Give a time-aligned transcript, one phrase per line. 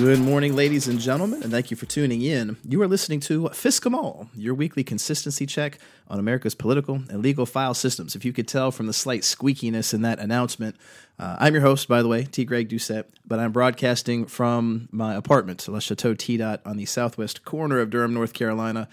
[0.00, 2.56] Good morning, ladies and gentlemen, and thank you for tuning in.
[2.66, 5.78] You are listening to Fiscom your weekly consistency check
[6.08, 8.16] on America's political and legal file systems.
[8.16, 10.76] If you could tell from the slight squeakiness in that announcement,
[11.18, 12.46] uh, I'm your host, by the way, T.
[12.46, 16.38] Greg Doucette, but I'm broadcasting from my apartment, Le Chateau T.
[16.38, 18.88] Dot, on the southwest corner of Durham, North Carolina.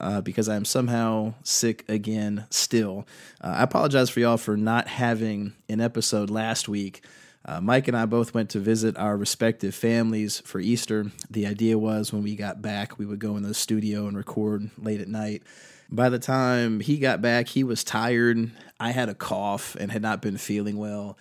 [0.00, 3.06] Uh, because I'm somehow sick again still.
[3.40, 7.02] Uh, I apologize for y'all for not having an episode last week.
[7.48, 11.10] Uh, Mike and I both went to visit our respective families for Easter.
[11.30, 14.70] The idea was when we got back, we would go in the studio and record
[14.76, 15.42] late at night.
[15.90, 18.50] By the time he got back, he was tired.
[18.78, 21.16] I had a cough and had not been feeling well.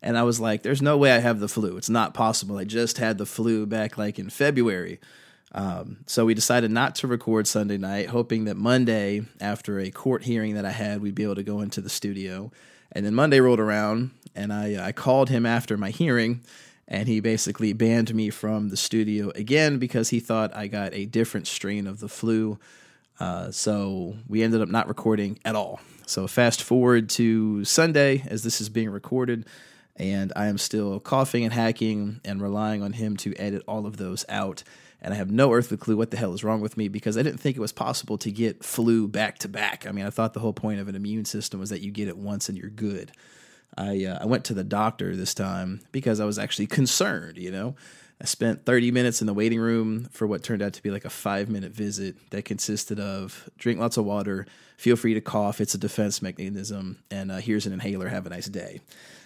[0.00, 1.76] And I was like, there's no way I have the flu.
[1.78, 2.58] It's not possible.
[2.58, 5.00] I just had the flu back like in February.
[5.50, 10.22] Um, so we decided not to record Sunday night, hoping that Monday, after a court
[10.22, 12.52] hearing that I had, we'd be able to go into the studio.
[12.92, 16.42] And then Monday rolled around, and I uh, I called him after my hearing,
[16.88, 21.06] and he basically banned me from the studio again because he thought I got a
[21.06, 22.58] different strain of the flu.
[23.20, 25.80] Uh, so we ended up not recording at all.
[26.06, 29.46] So fast forward to Sunday as this is being recorded,
[29.96, 33.96] and I am still coughing and hacking and relying on him to edit all of
[33.96, 34.64] those out
[35.02, 37.22] and I have no earthly clue what the hell is wrong with me because I
[37.22, 39.84] didn't think it was possible to get flu back to back.
[39.84, 42.06] I mean, I thought the whole point of an immune system was that you get
[42.06, 43.10] it once and you're good.
[43.76, 47.38] I uh, I went to the doctor this time because I was actually concerned.
[47.38, 47.74] You know,
[48.20, 51.04] I spent 30 minutes in the waiting room for what turned out to be like
[51.04, 55.60] a five minute visit that consisted of drink lots of water, feel free to cough.
[55.60, 58.08] It's a defense mechanism, and uh, here's an inhaler.
[58.08, 58.80] Have a nice day.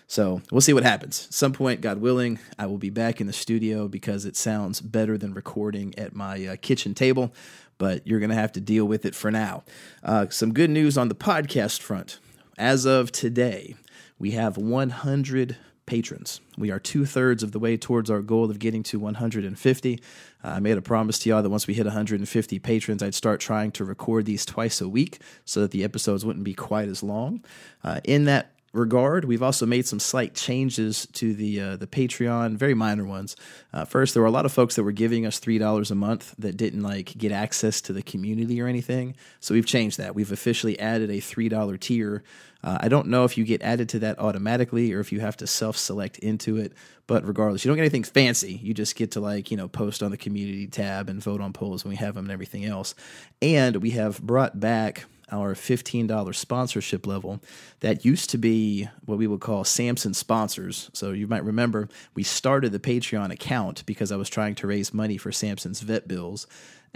[0.08, 1.26] So we'll see what happens.
[1.30, 5.18] some point, God willing, I will be back in the studio because it sounds better
[5.18, 7.34] than recording at my uh, kitchen table,
[7.76, 9.64] but you're going to have to deal with it for now.
[10.04, 12.20] Uh, some good news on the podcast front.
[12.56, 13.74] As of today,
[14.18, 15.56] we have 100
[15.86, 16.40] patrons.
[16.58, 20.00] We are two thirds of the way towards our goal of getting to 150.
[20.44, 23.40] Uh, I made a promise to y'all that once we hit 150 patrons, I'd start
[23.40, 27.02] trying to record these twice a week so that the episodes wouldn't be quite as
[27.02, 27.44] long.
[27.84, 29.24] Uh, in that regard.
[29.24, 33.36] We've also made some slight changes to the uh, the Patreon, very minor ones.
[33.72, 35.94] Uh, first, there were a lot of folks that were giving us three dollars a
[35.94, 39.16] month that didn't like get access to the community or anything.
[39.40, 40.14] So we've changed that.
[40.14, 42.22] We've officially added a three dollar tier.
[42.62, 45.36] Uh, I don't know if you get added to that automatically or if you have
[45.38, 46.72] to self select into it.
[47.06, 48.54] But regardless, you don't get anything fancy.
[48.54, 51.52] You just get to like you know post on the community tab and vote on
[51.52, 52.94] polls when we have them and everything else.
[53.40, 57.40] And we have brought back our $15 sponsorship level.
[57.80, 60.90] That used to be what we would call Samson sponsors.
[60.92, 64.94] So you might remember we started the Patreon account because I was trying to raise
[64.94, 66.46] money for Samson's vet bills.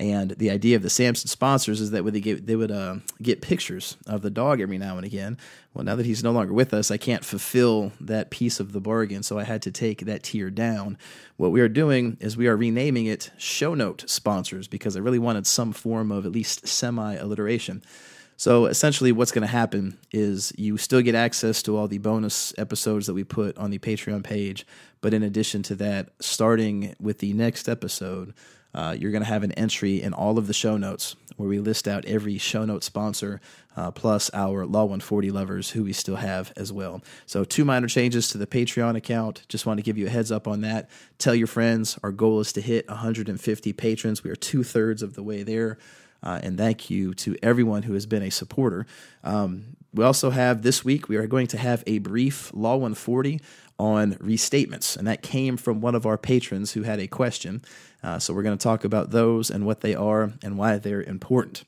[0.00, 3.42] And the idea of the Samson sponsors is that they get they would uh, get
[3.42, 5.36] pictures of the dog every now and again.
[5.74, 8.80] Well, now that he's no longer with us, I can't fulfill that piece of the
[8.80, 10.96] bargain, so I had to take that tier down.
[11.36, 15.18] What we are doing is we are renaming it Show Note Sponsors because I really
[15.18, 17.82] wanted some form of at least semi alliteration.
[18.40, 22.54] So essentially, what's going to happen is you still get access to all the bonus
[22.56, 24.66] episodes that we put on the Patreon page.
[25.02, 28.32] But in addition to that, starting with the next episode,
[28.72, 31.58] uh, you're going to have an entry in all of the show notes where we
[31.58, 33.42] list out every show note sponsor
[33.76, 37.02] uh, plus our Law 140 lovers who we still have as well.
[37.26, 39.42] So, two minor changes to the Patreon account.
[39.50, 40.88] Just want to give you a heads up on that.
[41.18, 41.98] Tell your friends.
[42.02, 44.24] Our goal is to hit 150 patrons.
[44.24, 45.76] We are two thirds of the way there.
[46.22, 48.86] Uh, and thank you to everyone who has been a supporter.
[49.24, 53.40] Um, we also have this week, we are going to have a brief Law 140
[53.78, 57.62] on restatements, and that came from one of our patrons who had a question.
[58.02, 61.02] Uh, so we're going to talk about those and what they are and why they're
[61.02, 61.64] important.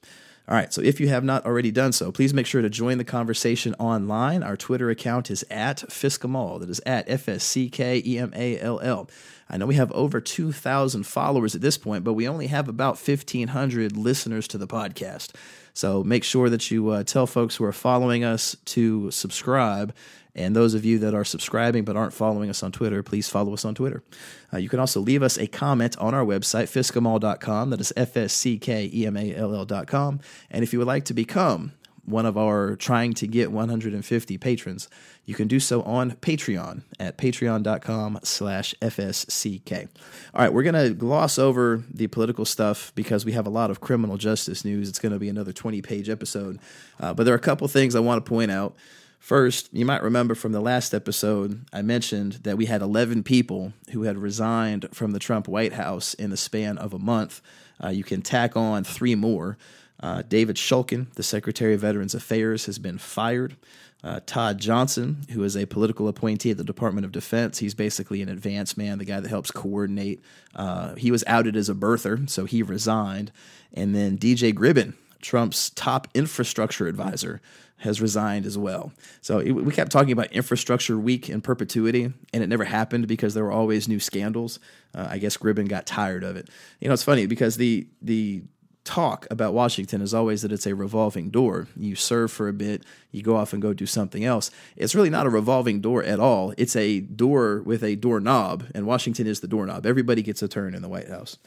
[0.48, 2.98] All right, so if you have not already done so, please make sure to join
[2.98, 4.42] the conversation online.
[4.42, 6.58] Our Twitter account is at Fiscomall.
[6.60, 9.08] That is at F S C K E M A L L.
[9.52, 12.98] I know we have over 2,000 followers at this point, but we only have about
[12.98, 15.34] 1,500 listeners to the podcast.
[15.74, 19.94] So make sure that you uh, tell folks who are following us to subscribe.
[20.34, 23.52] And those of you that are subscribing but aren't following us on Twitter, please follow
[23.52, 24.02] us on Twitter.
[24.50, 27.68] Uh, you can also leave us a comment on our website, fsckemall.com.
[27.68, 30.20] That is F S C K E M A L L.com.
[30.50, 31.72] And if you would like to become
[32.04, 34.88] one of our trying to get 150 patrons,
[35.24, 39.88] you can do so on Patreon at patreon.com slash FSCK.
[40.34, 43.70] All right, we're going to gloss over the political stuff because we have a lot
[43.70, 44.88] of criminal justice news.
[44.88, 46.58] It's going to be another 20 page episode.
[46.98, 48.74] Uh, but there are a couple things I want to point out.
[49.20, 53.72] First, you might remember from the last episode, I mentioned that we had 11 people
[53.92, 57.40] who had resigned from the Trump White House in the span of a month.
[57.82, 59.56] Uh, you can tack on three more.
[60.00, 63.56] Uh, David Shulkin, the Secretary of Veterans Affairs, has been fired.
[64.04, 68.20] Uh, Todd Johnson, who is a political appointee at the Department of Defense, he's basically
[68.20, 70.20] an advance man, the guy that helps coordinate.
[70.56, 73.30] Uh, he was outed as a birther, so he resigned.
[73.72, 77.40] And then DJ Gribbin, Trump's top infrastructure advisor,
[77.82, 78.92] has resigned as well.
[79.20, 83.34] So it, we kept talking about infrastructure week in perpetuity, and it never happened because
[83.34, 84.58] there were always new scandals.
[84.94, 86.48] Uh, I guess Gribbin got tired of it.
[86.80, 88.42] You know, it's funny because the the
[88.84, 91.68] talk about Washington is always that it's a revolving door.
[91.76, 94.50] You serve for a bit, you go off and go do something else.
[94.76, 96.52] It's really not a revolving door at all.
[96.58, 99.86] It's a door with a doorknob, and Washington is the doorknob.
[99.86, 101.38] Everybody gets a turn in the White House.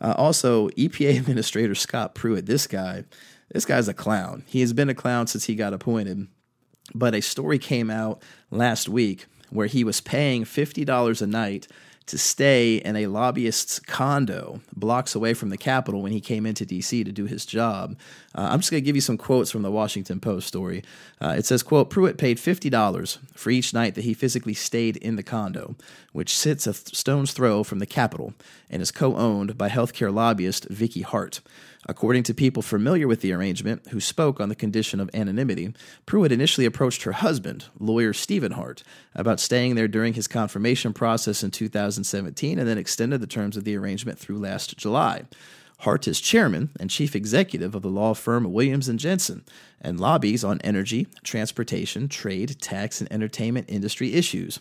[0.00, 3.04] Uh, also, EPA Administrator Scott Pruitt, this guy,
[3.50, 4.44] this guy's a clown.
[4.46, 6.26] He has been a clown since he got appointed.
[6.94, 11.68] But a story came out last week where he was paying $50 a night
[12.06, 16.66] to stay in a lobbyist's condo blocks away from the Capitol when he came into
[16.66, 17.04] D.C.
[17.04, 17.96] to do his job.
[18.34, 20.82] Uh, I'm just going to give you some quotes from the Washington Post story.
[21.20, 25.16] Uh, it says, quote, Pruitt paid $50 for each night that he physically stayed in
[25.16, 25.76] the condo,
[26.12, 28.34] which sits a stone's throw from the Capitol
[28.68, 31.40] and is co-owned by healthcare lobbyist Vicky Hart.
[31.88, 35.74] According to people familiar with the arrangement who spoke on the condition of anonymity,
[36.06, 38.84] Pruitt initially approached her husband, lawyer Stephen Hart,
[39.16, 43.64] about staying there during his confirmation process in 2017 and then extended the terms of
[43.64, 45.24] the arrangement through last July.
[45.80, 49.42] Hart is chairman and chief executive of the law firm Williams and Jensen
[49.80, 54.60] and lobbies on energy, transportation, trade, tax, and entertainment industry issues.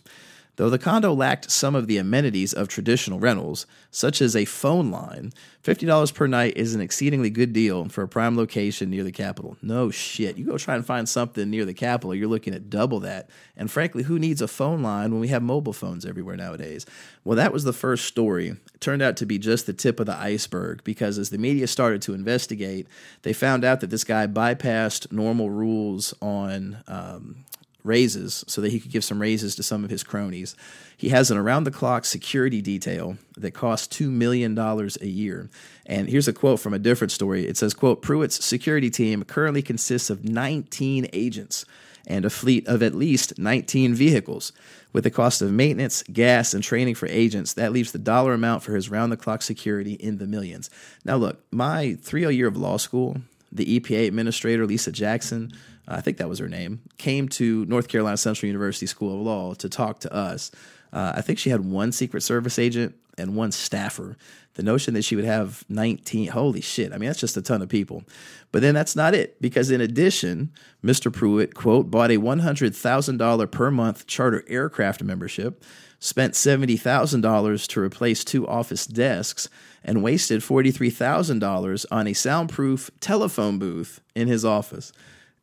[0.62, 4.92] Though the condo lacked some of the amenities of traditional rentals, such as a phone
[4.92, 9.12] line, $50 per night is an exceedingly good deal for a prime location near the
[9.12, 9.58] Capitol.
[9.64, 10.38] No shit.
[10.38, 13.28] You go try and find something near the Capitol, you're looking at double that.
[13.58, 16.86] And frankly, who needs a phone line when we have mobile phones everywhere nowadays?
[17.24, 18.50] Well, that was the first story.
[18.50, 21.66] It turned out to be just the tip of the iceberg because as the media
[21.66, 22.86] started to investigate,
[23.24, 27.46] they found out that this guy bypassed normal rules on um,
[27.84, 30.56] raises so that he could give some raises to some of his cronies.
[30.96, 35.50] He has an around the clock security detail that costs $2 million a year.
[35.86, 37.48] And here's a quote from a different story.
[37.48, 41.66] It says, quote, Pruitt's security team currently consists of 19 agents
[42.08, 44.52] and a fleet of at least 19 vehicles.
[44.94, 48.64] With the cost of maintenance, gas, and training for agents, that leaves the dollar amount
[48.64, 50.70] for his round the clock security in the millions.
[51.06, 53.18] Now, look, my three year of law school,
[53.52, 55.54] the EPA administrator, Lisa Jackson,
[55.88, 59.54] I think that was her name, came to North Carolina Central University School of Law
[59.56, 60.52] to talk to us.
[60.94, 64.18] Uh, I think she had one Secret Service agent and one staffer.
[64.56, 66.92] The notion that she would have 19, holy shit.
[66.92, 68.04] I mean, that's just a ton of people.
[68.52, 70.52] But then that's not it, because in addition,
[70.84, 71.12] Mr.
[71.12, 75.64] Pruitt, quote, bought a $100,000 per month charter aircraft membership,
[76.00, 79.48] spent $70,000 to replace two office desks,
[79.84, 84.92] and wasted $43,000 on a soundproof telephone booth in his office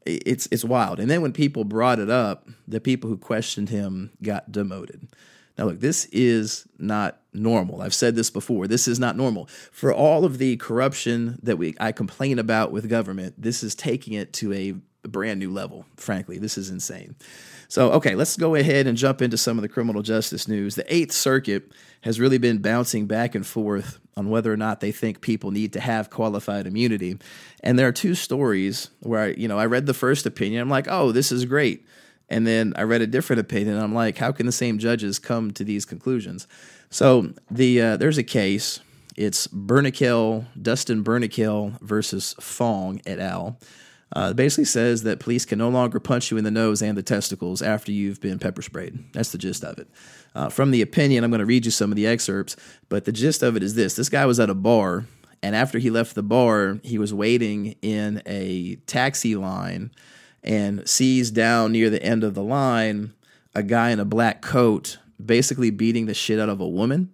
[0.07, 1.01] it's it's wild.
[1.01, 5.09] And then when people brought it up, the people who questioned him got demoted.
[5.57, 7.83] Now look, this is not normal.
[7.83, 8.67] I've said this before.
[8.67, 9.47] This is not normal.
[9.73, 14.15] For all of the corruption that we I complain about with government, this is taking
[14.15, 14.75] it to a
[15.07, 15.85] brand new level.
[15.97, 17.17] Frankly, this is insane.
[17.69, 20.75] So, okay, let's go ahead and jump into some of the criminal justice news.
[20.75, 24.91] The Eighth Circuit has really been bouncing back and forth on whether or not they
[24.91, 27.17] think people need to have qualified immunity.
[27.63, 30.61] And there are two stories where I, you know, I read the first opinion.
[30.61, 31.87] I'm like, oh, this is great.
[32.29, 33.79] And then I read a different opinion.
[33.79, 36.49] I'm like, how can the same judges come to these conclusions?
[36.91, 38.81] So the uh, there's a case.
[39.17, 43.59] It's Burnikel, Dustin Burnikel versus Fong et al.
[44.15, 47.03] Uh, basically says that police can no longer punch you in the nose and the
[47.03, 49.13] testicles after you've been pepper sprayed.
[49.13, 49.89] That's the gist of it.
[50.35, 52.57] Uh, from the opinion, I'm going to read you some of the excerpts,
[52.89, 55.07] but the gist of it is this this guy was at a bar,
[55.43, 59.91] and after he left the bar, he was waiting in a taxi line
[60.43, 63.13] and sees down near the end of the line
[63.55, 67.11] a guy in a black coat basically beating the shit out of a woman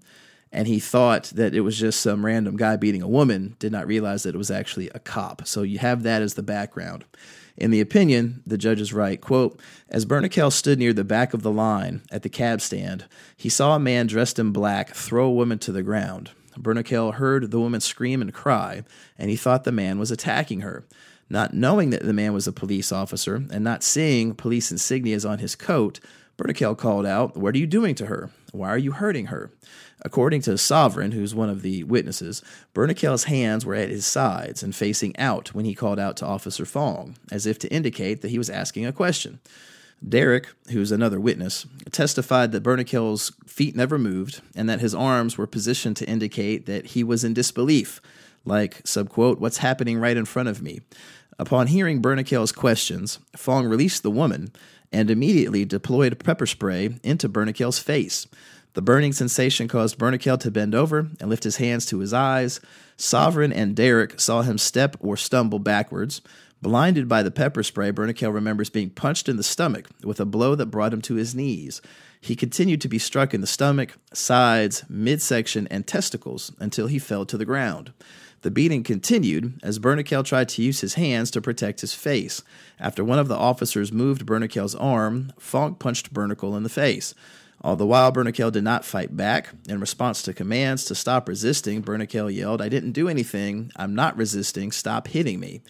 [0.54, 3.88] and he thought that it was just some random guy beating a woman, did not
[3.88, 5.48] realize that it was actually a cop.
[5.48, 7.04] So you have that as the background.
[7.56, 9.20] In the opinion, the judge is right.
[9.20, 13.04] Quote, as Burnikel stood near the back of the line at the cab stand,
[13.36, 16.30] he saw a man dressed in black throw a woman to the ground.
[16.58, 18.82] Burnikel heard the woman scream and cry,
[19.18, 20.84] and he thought the man was attacking her.
[21.30, 25.38] Not knowing that the man was a police officer and not seeing police insignias on
[25.38, 26.00] his coat,
[26.36, 28.30] Burnikel called out, What are you doing to her?
[28.52, 29.50] Why are you hurting her?
[30.04, 32.42] According to Sovereign, who's one of the witnesses,
[32.74, 36.66] Burnikel's hands were at his sides and facing out when he called out to Officer
[36.66, 39.40] Fong, as if to indicate that he was asking a question.
[40.06, 45.46] Derek, who's another witness, testified that Burnikel's feet never moved and that his arms were
[45.46, 48.02] positioned to indicate that he was in disbelief,
[48.44, 50.80] like, subquote, what's happening right in front of me.
[51.38, 54.52] Upon hearing Burnikel's questions, Fong released the woman
[54.92, 58.26] and immediately deployed pepper spray into Burnikel's face.
[58.74, 62.60] The burning sensation caused Burnikel to bend over and lift his hands to his eyes.
[62.96, 66.20] Sovereign and Derrick saw him step or stumble backwards.
[66.60, 70.54] Blinded by the pepper spray, Burnikel remembers being punched in the stomach with a blow
[70.56, 71.80] that brought him to his knees.
[72.20, 77.26] He continued to be struck in the stomach, sides, midsection, and testicles until he fell
[77.26, 77.92] to the ground.
[78.40, 82.42] The beating continued as Burnikel tried to use his hands to protect his face.
[82.80, 87.14] After one of the officers moved Burnikel's arm, Fong punched Burnikel in the face.
[87.64, 89.48] All the while, Burnikel did not fight back.
[89.66, 93.72] In response to commands to stop resisting, Burnikel yelled, I didn't do anything.
[93.74, 94.70] I'm not resisting.
[94.70, 95.62] Stop hitting me.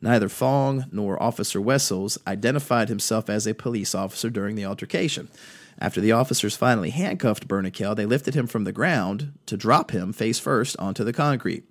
[0.00, 5.28] Neither Fong nor Officer Wessels identified himself as a police officer during the altercation.
[5.80, 10.12] After the officers finally handcuffed Burnikel, they lifted him from the ground to drop him
[10.12, 11.64] face first onto the concrete.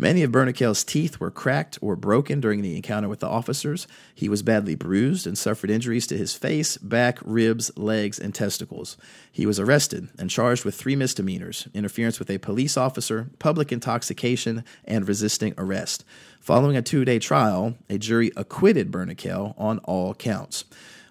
[0.00, 3.88] Many of Burnikel's teeth were cracked or broken during the encounter with the officers.
[4.14, 8.96] He was badly bruised and suffered injuries to his face, back, ribs, legs, and testicles.
[9.32, 14.62] He was arrested and charged with three misdemeanors interference with a police officer, public intoxication,
[14.84, 16.04] and resisting arrest.
[16.38, 20.64] Following a two day trial, a jury acquitted Burnikel on all counts.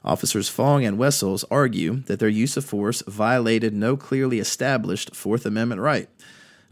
[0.06, 5.46] Officers Fong and Wessels argue that their use of force violated no clearly established Fourth
[5.46, 6.08] Amendment right.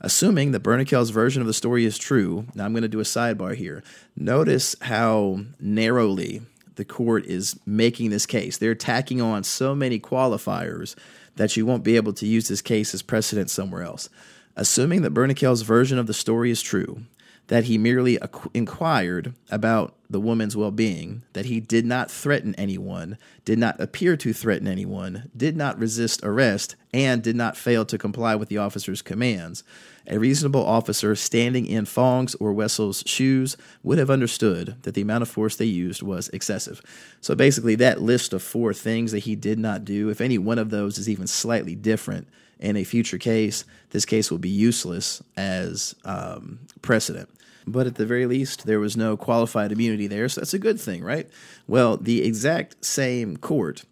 [0.02, 3.04] Assuming that Burnikel's version of the story is true, now I'm going to do a
[3.04, 3.84] sidebar here.
[4.16, 6.42] Notice how narrowly
[6.76, 8.58] the court is making this case.
[8.58, 10.96] They're tacking on so many qualifiers
[11.38, 14.10] that you won't be able to use this case as precedent somewhere else.
[14.56, 17.02] Assuming that Burnikel's version of the story is true,
[17.48, 18.18] that he merely
[18.54, 24.16] inquired about the woman's well being, that he did not threaten anyone, did not appear
[24.18, 28.58] to threaten anyone, did not resist arrest, and did not fail to comply with the
[28.58, 29.64] officer's commands.
[30.08, 35.24] A reasonable officer standing in Fong's or Wessel's shoes would have understood that the amount
[35.24, 36.82] of force they used was excessive.
[37.22, 40.60] So basically, that list of four things that he did not do, if any one
[40.60, 42.28] of those is even slightly different
[42.60, 47.30] in a future case, this case will be useless as um, precedent.
[47.68, 50.80] But at the very least, there was no qualified immunity there, so that's a good
[50.80, 51.30] thing, right?
[51.68, 53.86] Well, the exact same court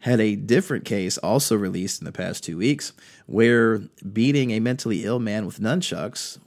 [0.00, 2.92] had a different case also released in the past two weeks
[3.26, 3.78] where
[4.12, 6.38] beating a mentally ill man with nunchucks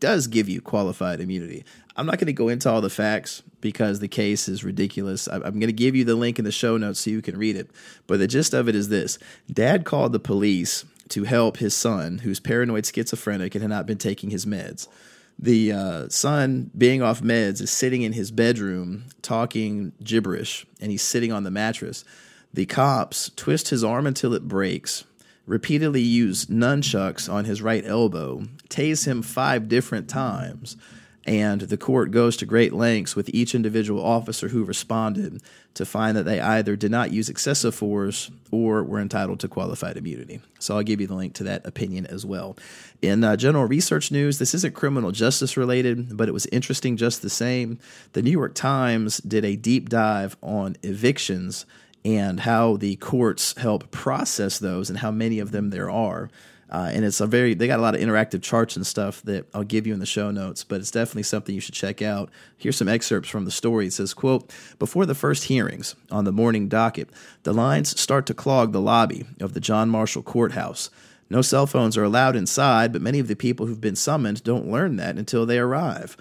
[0.00, 1.64] does give you qualified immunity.
[1.96, 5.28] I'm not going to go into all the facts because the case is ridiculous.
[5.28, 7.56] I'm going to give you the link in the show notes so you can read
[7.56, 7.70] it.
[8.06, 9.18] But the gist of it is this
[9.50, 13.98] Dad called the police to help his son, who's paranoid schizophrenic and had not been
[13.98, 14.88] taking his meds.
[15.38, 21.02] The uh, son, being off meds, is sitting in his bedroom talking gibberish, and he's
[21.02, 22.04] sitting on the mattress.
[22.54, 25.04] The cops twist his arm until it breaks,
[25.44, 30.76] repeatedly use nunchucks on his right elbow, tase him five different times,
[31.26, 35.42] and the court goes to great lengths with each individual officer who responded
[35.74, 39.96] to find that they either did not use excessive force or were entitled to qualified
[39.96, 40.40] immunity.
[40.60, 42.56] So I'll give you the link to that opinion as well.
[43.02, 47.22] In uh, general research news, this isn't criminal justice related, but it was interesting just
[47.22, 47.80] the same.
[48.12, 51.66] The New York Times did a deep dive on evictions
[52.04, 56.30] and how the courts help process those and how many of them there are.
[56.68, 59.46] Uh, and it's a very they got a lot of interactive charts and stuff that
[59.54, 62.30] I'll give you in the show notes, but it's definitely something you should check out.
[62.56, 63.86] Here's some excerpts from the story.
[63.86, 67.10] It says, quote, before the first hearings on the morning docket,
[67.44, 70.90] the lines start to clog the lobby of the John Marshall Courthouse.
[71.28, 74.70] No cell phones are allowed inside, but many of the people who've been summoned don't
[74.70, 76.16] learn that until they arrive.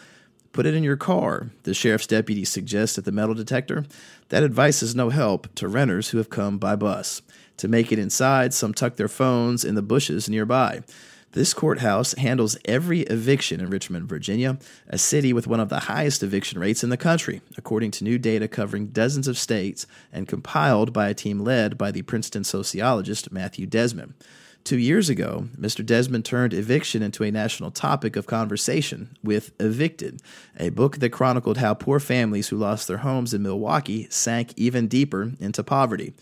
[0.52, 3.86] Put it in your car, the sheriff's deputy suggests at the metal detector.
[4.30, 7.22] That advice is no help to renters who have come by bus.
[7.58, 10.84] To make it inside, some tuck their phones in the bushes nearby.
[11.36, 14.58] This courthouse handles every eviction in Richmond, Virginia,
[14.88, 18.18] a city with one of the highest eviction rates in the country, according to new
[18.18, 23.34] data covering dozens of states and compiled by a team led by the Princeton sociologist
[23.34, 24.14] Matthew Desmond.
[24.64, 25.86] Two years ago, Mr.
[25.86, 30.22] Desmond turned eviction into a national topic of conversation with Evicted,
[30.58, 34.88] a book that chronicled how poor families who lost their homes in Milwaukee sank even
[34.88, 36.14] deeper into poverty.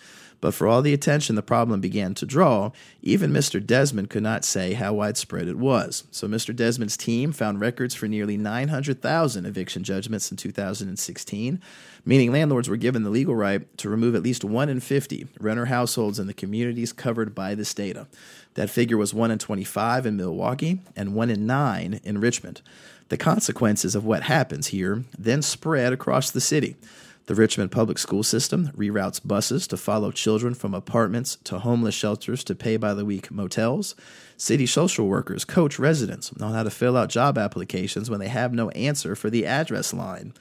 [0.43, 2.71] But for all the attention the problem began to draw,
[3.01, 3.65] even Mr.
[3.65, 6.03] Desmond could not say how widespread it was.
[6.11, 6.53] So Mr.
[6.53, 11.61] Desmond's team found records for nearly 900,000 eviction judgments in 2016,
[12.03, 15.67] meaning landlords were given the legal right to remove at least 1 in 50 renter
[15.67, 18.05] households in the communities covered by this data.
[18.55, 22.61] That figure was 1 in 25 in Milwaukee and 1 in 9 in Richmond.
[23.07, 26.75] The consequences of what happens here then spread across the city.
[27.25, 32.43] The Richmond public school system reroutes buses to follow children from apartments to homeless shelters
[32.43, 33.95] to pay by the week motels.
[34.35, 38.53] City social workers coach residents on how to fill out job applications when they have
[38.53, 40.33] no answer for the address line.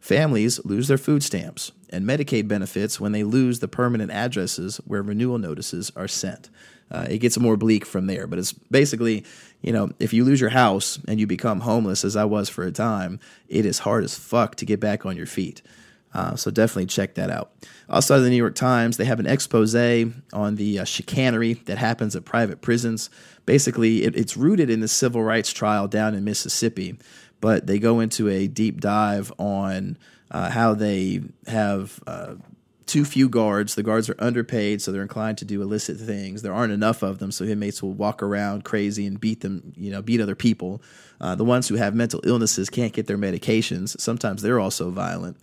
[0.00, 5.02] Families lose their food stamps and Medicaid benefits when they lose the permanent addresses where
[5.02, 6.48] renewal notices are sent.
[6.90, 9.26] Uh, it gets more bleak from there, but it's basically,
[9.60, 12.64] you know, if you lose your house and you become homeless, as I was for
[12.64, 15.60] a time, it is hard as fuck to get back on your feet.
[16.12, 17.52] Uh, so definitely check that out.
[17.88, 22.16] Also, the New York Times, they have an expose on the uh, chicanery that happens
[22.16, 23.10] at private prisons.
[23.46, 26.98] Basically, it, it's rooted in the civil rights trial down in Mississippi,
[27.40, 29.98] but they go into a deep dive on
[30.30, 32.34] uh, how they have uh,
[32.86, 33.76] too few guards.
[33.76, 36.42] The guards are underpaid, so they're inclined to do illicit things.
[36.42, 39.92] There aren't enough of them, so inmates will walk around crazy and beat them, you
[39.92, 40.82] know, beat other people.
[41.20, 43.98] Uh, the ones who have mental illnesses can't get their medications.
[44.00, 45.36] Sometimes they're also violent.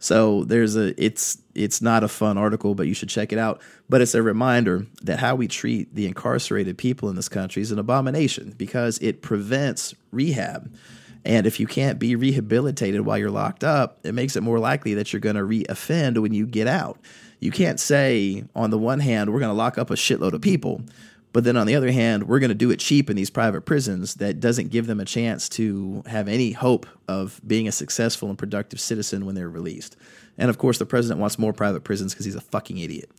[0.00, 3.60] So there's a it's it's not a fun article, but you should check it out.
[3.88, 7.70] But it's a reminder that how we treat the incarcerated people in this country is
[7.70, 10.74] an abomination because it prevents rehab.
[11.22, 14.94] And if you can't be rehabilitated while you're locked up, it makes it more likely
[14.94, 16.98] that you're going to reoffend when you get out.
[17.40, 20.40] You can't say, on the one hand, we're going to lock up a shitload of
[20.40, 20.82] people,
[21.32, 23.62] but then on the other hand, we're going to do it cheap in these private
[23.62, 28.28] prisons that doesn't give them a chance to have any hope of being a successful
[28.28, 29.96] and productive citizen when they're released.
[30.38, 33.10] And of course, the president wants more private prisons because he's a fucking idiot.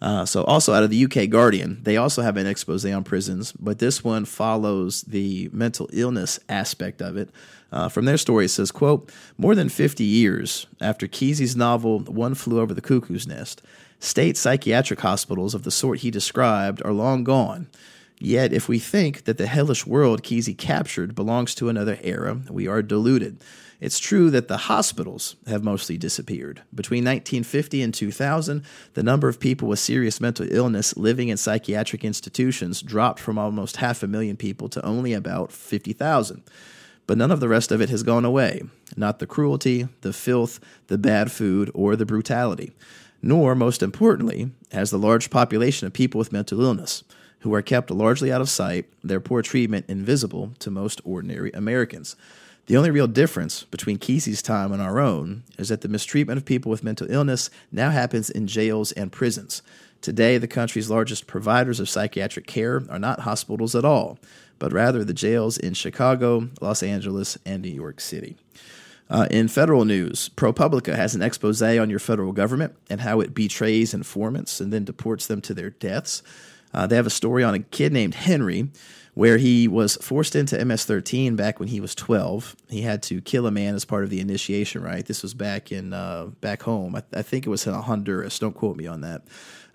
[0.00, 3.50] Uh, so, also out of the UK Guardian, they also have an expose on prisons,
[3.52, 7.30] but this one follows the mental illness aspect of it.
[7.72, 12.34] Uh, from their story, it says, quote, more than 50 years after Kesey's novel One
[12.34, 13.60] Flew Over the Cuckoo's Nest,
[14.00, 17.66] State psychiatric hospitals of the sort he described are long gone.
[18.20, 22.66] Yet, if we think that the hellish world Kesey captured belongs to another era, we
[22.68, 23.42] are deluded.
[23.80, 26.62] It's true that the hospitals have mostly disappeared.
[26.74, 28.64] Between 1950 and 2000,
[28.94, 33.76] the number of people with serious mental illness living in psychiatric institutions dropped from almost
[33.76, 36.42] half a million people to only about 50,000.
[37.06, 38.62] But none of the rest of it has gone away.
[38.96, 42.72] Not the cruelty, the filth, the bad food, or the brutality
[43.22, 47.04] nor, most importantly, has the large population of people with mental illness,
[47.40, 52.16] who are kept largely out of sight, their poor treatment invisible to most ordinary Americans.
[52.66, 56.44] The only real difference between Kesey's time and our own is that the mistreatment of
[56.44, 59.62] people with mental illness now happens in jails and prisons.
[60.02, 64.18] Today, the country's largest providers of psychiatric care are not hospitals at all,
[64.58, 68.36] but rather the jails in Chicago, Los Angeles, and New York City.
[69.10, 73.34] Uh, in federal news, ProPublica has an expose on your federal government and how it
[73.34, 76.22] betrays informants and then deports them to their deaths.
[76.74, 78.68] Uh, they have a story on a kid named Henry
[79.14, 82.54] where he was forced into MS 13 back when he was 12.
[82.68, 85.06] He had to kill a man as part of the initiation rite.
[85.06, 86.94] This was back in uh, back home.
[86.94, 88.38] I, I, think it was in Honduras.
[88.38, 89.22] Don't quote me on that.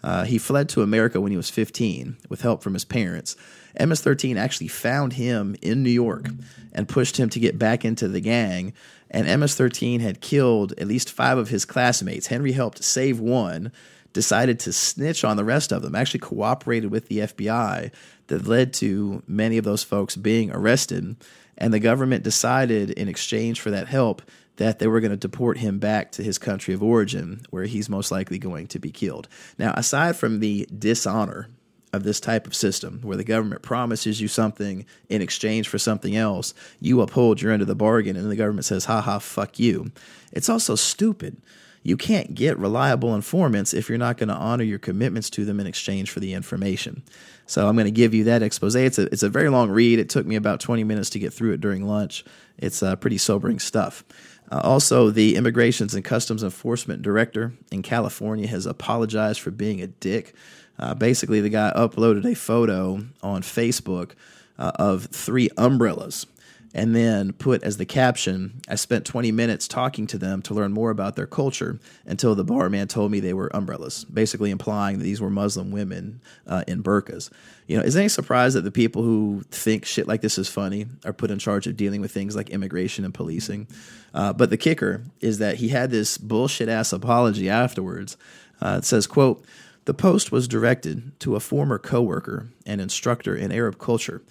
[0.01, 3.35] Uh, he fled to America when he was 15 with help from his parents.
[3.77, 6.29] MS 13 actually found him in New York
[6.71, 8.73] and pushed him to get back into the gang
[9.13, 12.27] and MS 13 had killed at least five of his classmates.
[12.27, 13.71] Henry helped save one,
[14.11, 17.91] decided to snitch on the rest of them, actually cooperated with the FBI
[18.27, 21.15] that led to many of those folks being arrested.
[21.57, 24.23] And the government decided, in exchange for that help,
[24.57, 27.89] that they were going to deport him back to his country of origin, where he's
[27.89, 29.27] most likely going to be killed.
[29.57, 31.49] Now, aside from the dishonor
[31.93, 36.15] of this type of system where the government promises you something in exchange for something
[36.15, 39.59] else, you uphold your end of the bargain, and the government says, ha ha, fuck
[39.59, 39.91] you.
[40.31, 41.37] It's also stupid.
[41.83, 45.59] You can't get reliable informants if you're not going to honor your commitments to them
[45.59, 47.03] in exchange for the information.
[47.45, 48.73] So I'm going to give you that expose.
[48.73, 49.99] It's a, it's a very long read.
[49.99, 52.23] It took me about 20 minutes to get through it during lunch.
[52.57, 54.05] It's uh, pretty sobering stuff.
[54.49, 59.87] Uh, also, the Immigrations and Customs Enforcement Director in California has apologized for being a
[59.87, 60.35] dick.
[60.79, 64.11] Uh, basically, the guy uploaded a photo on Facebook
[64.57, 66.25] uh, of three umbrellas
[66.73, 70.73] and then put as the caption, I spent 20 minutes talking to them to learn
[70.73, 75.03] more about their culture until the barman told me they were umbrellas, basically implying that
[75.03, 77.29] these were Muslim women uh, in burqas.
[77.67, 80.87] You know, is any surprise that the people who think shit like this is funny
[81.05, 83.67] are put in charge of dealing with things like immigration and policing?
[84.13, 88.17] Uh, but the kicker is that he had this bullshit ass apology afterwards.
[88.59, 89.45] Uh, it says, quote,
[89.85, 94.21] the post was directed to a former coworker and instructor in Arab culture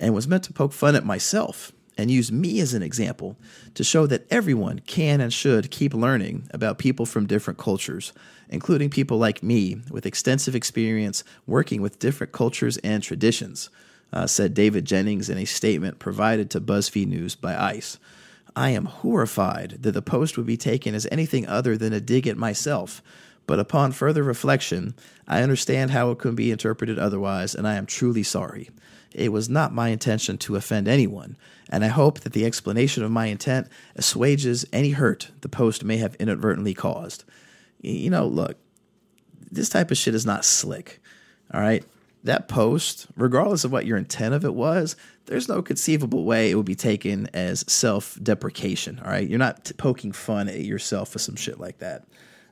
[0.00, 3.36] and was meant to poke fun at myself and use me as an example
[3.74, 8.12] to show that everyone can and should keep learning about people from different cultures,
[8.48, 13.68] including people like me with extensive experience working with different cultures and traditions,
[14.12, 17.98] uh, said David Jennings in a statement provided to BuzzFeed News by ICE.
[18.56, 22.26] I am horrified that the post would be taken as anything other than a dig
[22.26, 23.02] at myself
[23.46, 24.94] but upon further reflection,
[25.26, 28.70] I understand how it can be interpreted otherwise, and I am truly sorry.
[29.14, 31.36] It was not my intention to offend anyone,
[31.68, 35.98] and I hope that the explanation of my intent assuages any hurt the post may
[35.98, 37.24] have inadvertently caused.
[37.80, 38.56] You know, look,
[39.50, 41.00] this type of shit is not slick.
[41.52, 41.84] All right.
[42.24, 46.54] That post, regardless of what your intent of it was, there's no conceivable way it
[46.54, 49.00] would be taken as self deprecation.
[49.04, 49.28] All right.
[49.28, 52.04] You're not poking fun at yourself for some shit like that.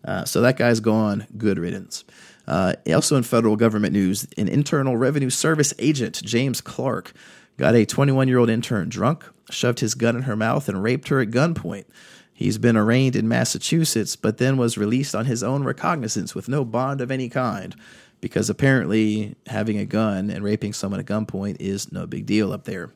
[0.05, 1.27] Uh, so that guy's gone.
[1.37, 2.05] Good riddance.
[2.47, 7.13] Uh, also, in federal government news, an Internal Revenue Service agent, James Clark,
[7.59, 11.09] got a 21 year old intern drunk, shoved his gun in her mouth, and raped
[11.09, 11.85] her at gunpoint.
[12.33, 16.65] He's been arraigned in Massachusetts, but then was released on his own recognizance with no
[16.65, 17.77] bond of any kind,
[18.23, 22.65] because apparently having a gun and raping someone at gunpoint is no big deal up
[22.65, 22.91] there.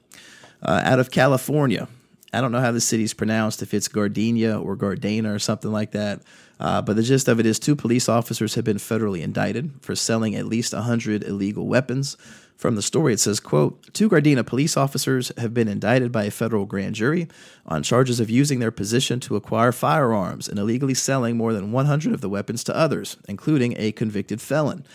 [0.62, 1.88] Uh, out of California,
[2.32, 5.90] I don't know how the city's pronounced, if it's Gardenia or Gardena or something like
[5.90, 6.22] that.
[6.60, 9.94] Uh, but the gist of it is two police officers have been federally indicted for
[9.94, 12.16] selling at least 100 illegal weapons.
[12.56, 16.30] From the story, it says, quote, two Gardena police officers have been indicted by a
[16.30, 17.26] federal grand jury
[17.66, 22.14] on charges of using their position to acquire firearms and illegally selling more than 100
[22.14, 24.86] of the weapons to others, including a convicted felon.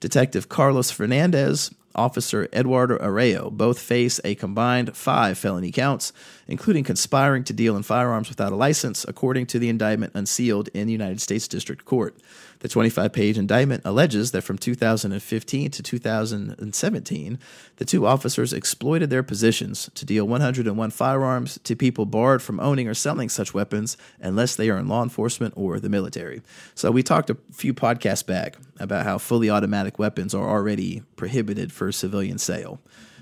[0.00, 6.12] Detective Carlos Fernandez Officer Eduardo Arreo both face a combined five felony counts,
[6.46, 10.86] including conspiring to deal in firearms without a license, according to the indictment unsealed in
[10.86, 12.16] the United States District Court.
[12.60, 17.38] The 25 page indictment alleges that from 2015 to 2017,
[17.76, 22.88] the two officers exploited their positions to deal 101 firearms to people barred from owning
[22.88, 26.42] or selling such weapons unless they are in law enforcement or the military.
[26.74, 31.72] So, we talked a few podcasts back about how fully automatic weapons are already prohibited
[31.72, 32.80] for civilian sale.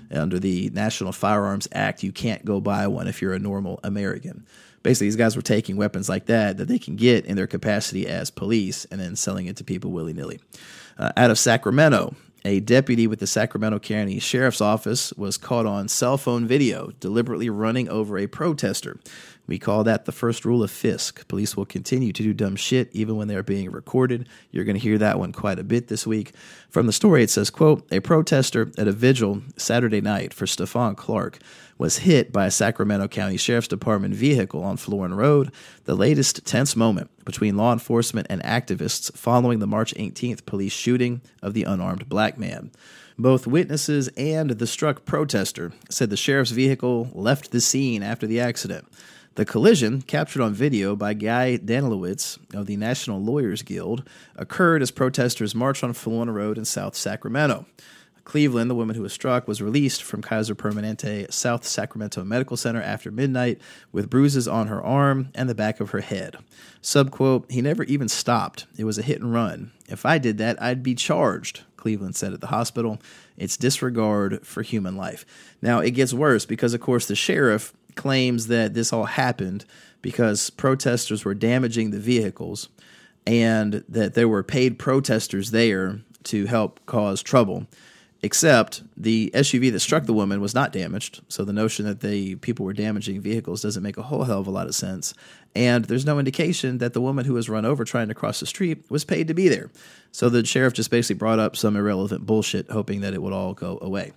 [0.09, 4.45] Under the National Firearms Act, you can't go buy one if you're a normal American
[4.83, 8.07] basically these guys were taking weapons like that that they can get in their capacity
[8.07, 10.39] as police and then selling it to people willy nilly.
[10.97, 15.87] Uh, out of Sacramento, a deputy with the Sacramento County Sheriff's Office was caught on
[15.87, 18.99] cell phone video deliberately running over a protester.
[19.47, 21.25] We call that the first rule of Fisk.
[21.27, 24.27] Police will continue to do dumb shit even when they're being recorded.
[24.51, 26.33] You're going to hear that one quite a bit this week.
[26.69, 30.97] From the story, it says, quote, a protester at a vigil Saturday night for Stephon
[30.97, 31.39] Clark
[31.77, 35.51] was hit by a Sacramento County Sheriff's Department vehicle on Florin Road,
[35.85, 41.21] the latest tense moment between law enforcement and activists following the March 18th police shooting
[41.41, 42.71] of the unarmed black man.
[43.17, 48.39] Both witnesses and the struck protester said the sheriff's vehicle left the scene after the
[48.39, 48.87] accident.
[49.37, 54.89] The collision, captured on video by Guy Danilowitz of the National Lawyers Guild, occurred as
[54.89, 57.67] protesters marched on Florin Road in South Sacramento.
[58.27, 62.81] Cleveland, the woman who was struck, was released from Kaiser Permanente South Sacramento Medical Center
[62.81, 63.57] after midnight
[63.93, 66.35] with bruises on her arm and the back of her head.
[66.81, 68.65] Subquote, he never even stopped.
[68.77, 69.71] It was a hit and run.
[69.87, 72.99] If I did that, I'd be charged, Cleveland said at the hospital.
[73.37, 75.25] It's disregard for human life.
[75.61, 79.63] Now, it gets worse because, of course, the sheriff claims that this all happened
[80.01, 82.67] because protesters were damaging the vehicles
[83.25, 87.67] and that there were paid protesters there to help cause trouble.
[88.23, 92.35] Except the SUV that struck the woman was not damaged, so the notion that the
[92.35, 95.13] people were damaging vehicles doesn't make a whole hell of a lot of sense.
[95.55, 98.47] And there's no indication that the woman who was run over trying to cross the
[98.47, 99.69] street was paid to be there.
[100.11, 103.53] So the sheriff just basically brought up some irrelevant bullshit, hoping that it would all
[103.53, 104.13] go away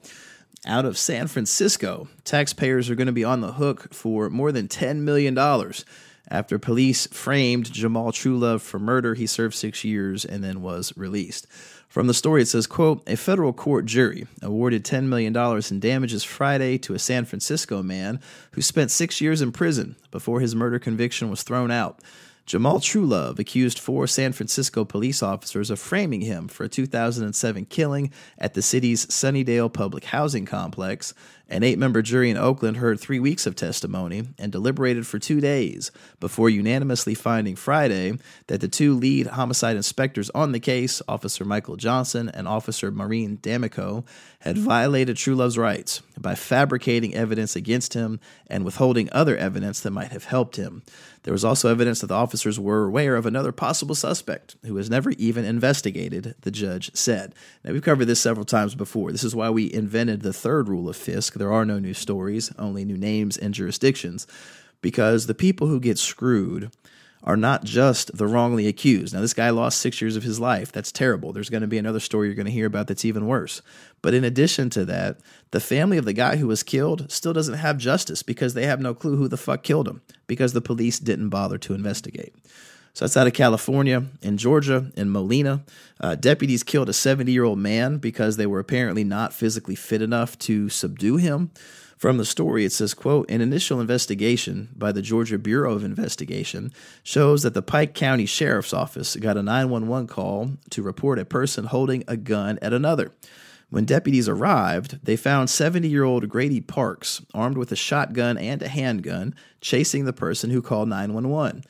[0.67, 2.09] out of San Francisco.
[2.25, 5.37] Taxpayers are going to be on the hook for more than $10 million.
[6.29, 11.47] After police framed Jamal Truelove for murder, he served six years and then was released.
[11.91, 16.23] From the story, it says, quote, a federal court jury awarded $10 million in damages
[16.23, 18.21] Friday to a San Francisco man
[18.53, 21.99] who spent six years in prison before his murder conviction was thrown out.
[22.47, 28.13] Jamal Truelove accused four San Francisco police officers of framing him for a 2007 killing
[28.39, 31.13] at the city's Sunnydale public housing complex.
[31.51, 35.41] An eight member jury in Oakland heard three weeks of testimony and deliberated for two
[35.41, 41.45] days before unanimously finding Friday that the two lead homicide inspectors on the case, Officer
[41.45, 44.05] Michael Johnson and Officer Maureen D'Amico,
[44.43, 50.13] had violated Truelove's rights by fabricating evidence against him and withholding other evidence that might
[50.13, 50.83] have helped him.
[51.25, 54.89] There was also evidence that the officers were aware of another possible suspect who was
[54.89, 57.35] never even investigated, the judge said.
[57.63, 59.13] Now, we've covered this several times before.
[59.13, 62.53] This is why we invented the third rule of Fisk there are no new stories,
[62.59, 64.27] only new names and jurisdictions,
[64.83, 66.71] because the people who get screwed
[67.23, 69.15] are not just the wrongly accused.
[69.15, 70.71] Now, this guy lost six years of his life.
[70.71, 71.33] That's terrible.
[71.33, 73.63] There's going to be another story you're going to hear about that's even worse.
[74.03, 75.19] But in addition to that,
[75.51, 78.81] the family of the guy who was killed still doesn't have justice because they have
[78.81, 82.35] no clue who the fuck killed him because the police didn't bother to investigate.
[82.93, 84.05] So that's out of California.
[84.21, 85.63] In Georgia, in Molena,
[86.01, 90.03] uh, deputies killed a 70 year old man because they were apparently not physically fit
[90.03, 91.51] enough to subdue him.
[91.97, 96.73] From the story, it says, quote, an initial investigation by the Georgia Bureau of Investigation
[97.03, 101.67] shows that the Pike County Sheriff's Office got a 911 call to report a person
[101.67, 103.13] holding a gun at another.
[103.69, 108.63] When deputies arrived, they found 70 year old Grady Parks armed with a shotgun and
[108.63, 111.65] a handgun chasing the person who called 911.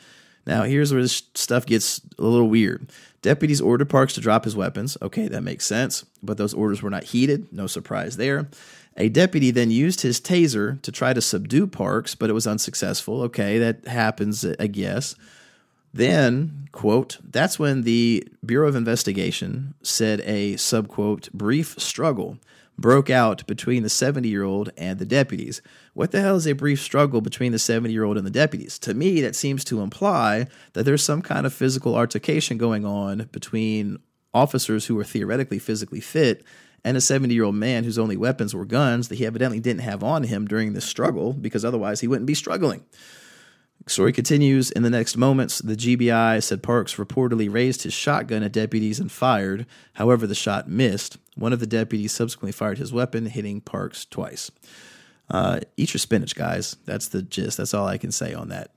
[0.51, 2.91] Now, here's where this stuff gets a little weird.
[3.23, 4.99] Deputies ordered Parks to drop his weapons.
[5.01, 6.05] Okay, that makes sense.
[6.25, 7.53] But those orders were not heeded.
[7.53, 8.49] No surprise there.
[8.97, 13.23] A deputy then used his taser to try to subdue Parks, but it was unsuccessful.
[13.23, 15.15] Okay, that happens, I guess.
[15.95, 22.39] Then, quote, that's when the Bureau of Investigation said a subquote brief struggle
[22.81, 25.61] broke out between the 70 year old and the deputies.
[25.93, 28.79] What the hell is a brief struggle between the 70 year old and the deputies?
[28.81, 33.29] To me, that seems to imply that there's some kind of physical altercation going on
[33.33, 33.99] between
[34.33, 36.45] officers who are theoretically physically fit
[36.85, 39.83] and a 70 year old man whose only weapons were guns that he evidently didn't
[39.83, 42.85] have on him during this struggle because otherwise he wouldn't be struggling.
[43.87, 44.71] Story continues.
[44.71, 49.11] In the next moments, the GBI said Parks reportedly raised his shotgun at deputies and
[49.11, 49.67] fired.
[49.95, 51.17] However, the shot missed.
[51.35, 54.51] One of the deputies subsequently fired his weapon, hitting Parks twice.
[55.31, 56.77] Uh, eat your spinach, guys.
[56.85, 57.57] That's the gist.
[57.57, 58.71] That's all I can say on that.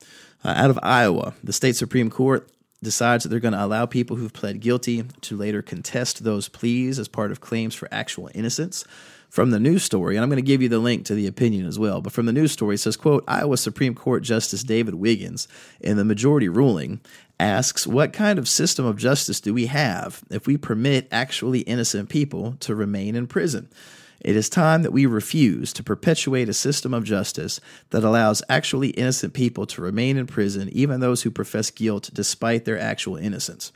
[0.43, 2.49] Uh, out of Iowa, the state Supreme Court
[2.81, 6.99] decides that they're going to allow people who've pled guilty to later contest those pleas
[6.99, 8.85] as part of claims for actual innocence.
[9.33, 11.65] From the news story, and I'm going to give you the link to the opinion
[11.65, 14.93] as well, but from the news story, it says, quote, Iowa Supreme Court Justice David
[14.93, 15.47] Wiggins,
[15.81, 17.01] in the majority ruling,
[17.39, 22.09] asks, what kind of system of justice do we have if we permit actually innocent
[22.09, 23.69] people to remain in prison?
[24.21, 28.89] It is time that we refuse to perpetuate a system of justice that allows actually
[28.89, 33.71] innocent people to remain in prison, even those who profess guilt despite their actual innocence.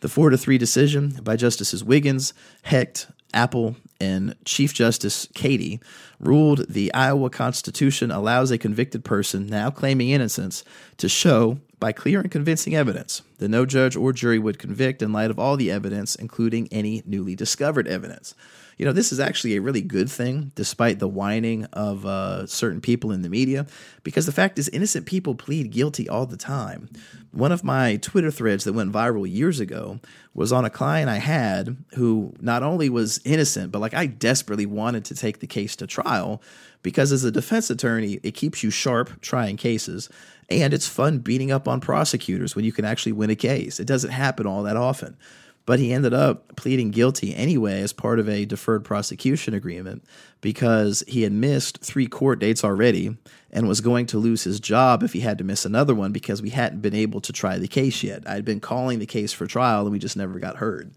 [0.00, 5.80] The 4 to 3 decision by Justices Wiggins, Hecht, Appel, and Chief Justice Cady
[6.18, 10.64] ruled the Iowa Constitution allows a convicted person now claiming innocence
[10.98, 15.12] to show by clear and convincing evidence that no judge or jury would convict in
[15.12, 18.34] light of all the evidence, including any newly discovered evidence
[18.78, 22.80] you know, this is actually a really good thing, despite the whining of uh, certain
[22.80, 23.66] people in the media,
[24.02, 26.88] because the fact is, innocent people plead guilty all the time.
[27.30, 30.00] One of my Twitter threads that went viral years ago
[30.34, 34.66] was on a client I had who not only was innocent, but like I desperately
[34.66, 36.42] wanted to take the case to trial
[36.82, 40.08] because as a defense attorney, it keeps you sharp trying cases.
[40.50, 43.80] And it's fun beating up on prosecutors when you can actually win a case.
[43.80, 45.16] It doesn't happen all that often.
[45.64, 50.04] But he ended up pleading guilty anyway as part of a deferred prosecution agreement
[50.40, 53.16] because he had missed three court dates already
[53.52, 56.42] and was going to lose his job if he had to miss another one because
[56.42, 58.28] we hadn't been able to try the case yet.
[58.28, 60.92] I'd been calling the case for trial and we just never got heard.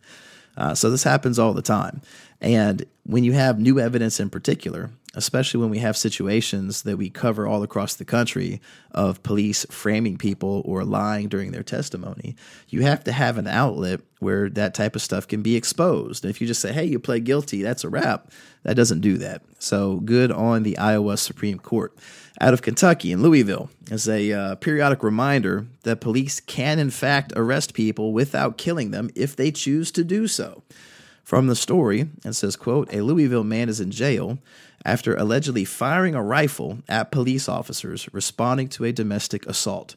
[0.58, 2.02] Uh, so this happens all the time.
[2.42, 7.10] And when you have new evidence in particular, especially when we have situations that we
[7.10, 12.36] cover all across the country of police framing people or lying during their testimony,
[12.70, 16.24] you have to have an outlet where that type of stuff can be exposed.
[16.24, 18.32] And if you just say, hey, you pled guilty, that's a wrap,
[18.64, 19.42] that doesn't do that.
[19.60, 21.94] So good on the Iowa Supreme Court.
[22.42, 27.32] Out of Kentucky in Louisville is a uh, periodic reminder that police can, in fact,
[27.36, 30.62] arrest people without killing them if they choose to do so.
[31.24, 34.38] From the story, it says, quote, a Louisville man is in jail
[34.86, 39.96] after allegedly firing a rifle at police officers responding to a domestic assault.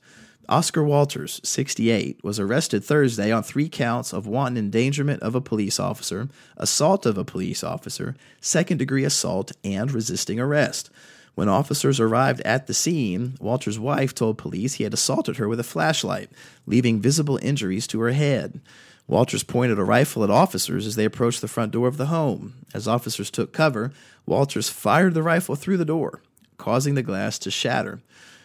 [0.49, 5.79] Oscar Walters, 68, was arrested Thursday on three counts of wanton endangerment of a police
[5.79, 10.89] officer, assault of a police officer, second degree assault, and resisting arrest.
[11.35, 15.61] When officers arrived at the scene, Walter's wife told police he had assaulted her with
[15.61, 16.31] a flashlight,
[16.67, 18.61] leaving visible injuries to her head.
[19.09, 22.67] Walters pointed a rifle at officers as they approached the front door of the home.
[22.75, 23.91] As officers took cover,
[24.27, 26.21] Walters fired the rifle through the door,
[26.59, 28.03] causing the glass to shatter.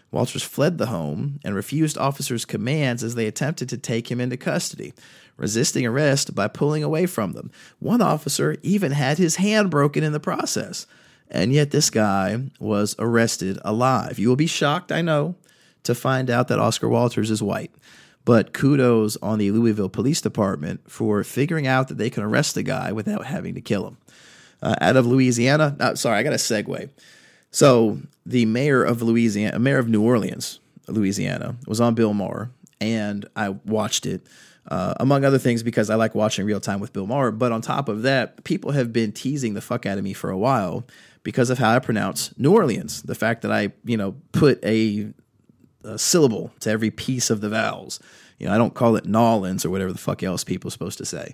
[0.09, 4.37] Walters fled the home and refused officers' commands as they attempted to take him into
[4.37, 4.93] custody,
[5.35, 7.51] resisting arrest by pulling away from them.
[7.79, 10.87] One officer even had his hand broken in the process.
[11.29, 14.17] And yet, this guy was arrested alive.
[14.17, 15.35] You will be shocked, I know,
[15.81, 17.71] to find out that Oscar Walters is white.
[18.25, 22.63] But kudos on the Louisville Police Department for figuring out that they can arrest the
[22.63, 23.97] guy without having to kill him.
[24.61, 26.89] Uh, out of Louisiana, uh, sorry, I got a segue.
[27.51, 33.27] So the mayor of Louisiana, mayor of New Orleans, Louisiana, was on Bill Maher, and
[33.35, 34.25] I watched it.
[34.65, 37.31] Uh, among other things, because I like watching real time with Bill Maher.
[37.31, 40.29] But on top of that, people have been teasing the fuck out of me for
[40.29, 40.85] a while
[41.23, 43.01] because of how I pronounce New Orleans.
[43.01, 45.11] The fact that I, you know, put a,
[45.83, 47.99] a syllable to every piece of the vowels
[48.39, 50.97] You know, I don't call it Nolans or whatever the fuck else people are supposed
[50.97, 51.33] to say.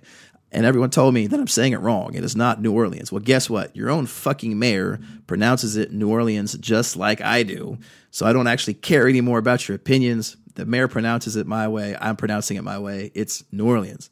[0.52, 2.14] And everyone told me that I'm saying it wrong.
[2.14, 3.12] It is not New Orleans.
[3.12, 3.74] Well, guess what?
[3.76, 7.78] Your own fucking mayor pronounces it New Orleans just like I do.
[8.10, 10.36] So I don't actually care anymore about your opinions.
[10.54, 11.96] The mayor pronounces it my way.
[12.00, 13.12] I'm pronouncing it my way.
[13.14, 14.10] It's New Orleans.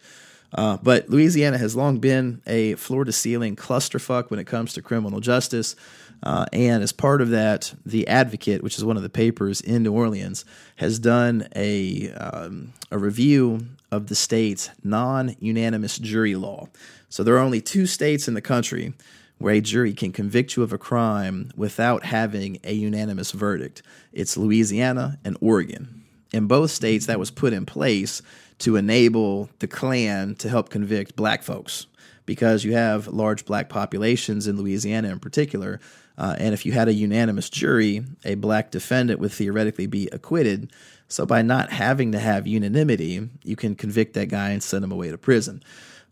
[0.54, 4.82] Uh, but Louisiana has long been a floor to ceiling clusterfuck when it comes to
[4.82, 5.74] criminal justice.
[6.22, 9.82] Uh, and as part of that, The Advocate, which is one of the papers in
[9.82, 10.44] New Orleans,
[10.76, 16.68] has done a, um, a review of the state's non unanimous jury law.
[17.08, 18.92] So there are only two states in the country
[19.38, 24.36] where a jury can convict you of a crime without having a unanimous verdict it's
[24.36, 26.02] Louisiana and Oregon.
[26.32, 28.20] In both states, that was put in place
[28.58, 31.86] to enable the Klan to help convict black folks
[32.26, 35.80] because you have large black populations in Louisiana in particular.
[36.18, 40.70] Uh, and if you had a unanimous jury, a black defendant would theoretically be acquitted.
[41.06, 44.92] So by not having to have unanimity, you can convict that guy and send him
[44.92, 45.62] away to prison.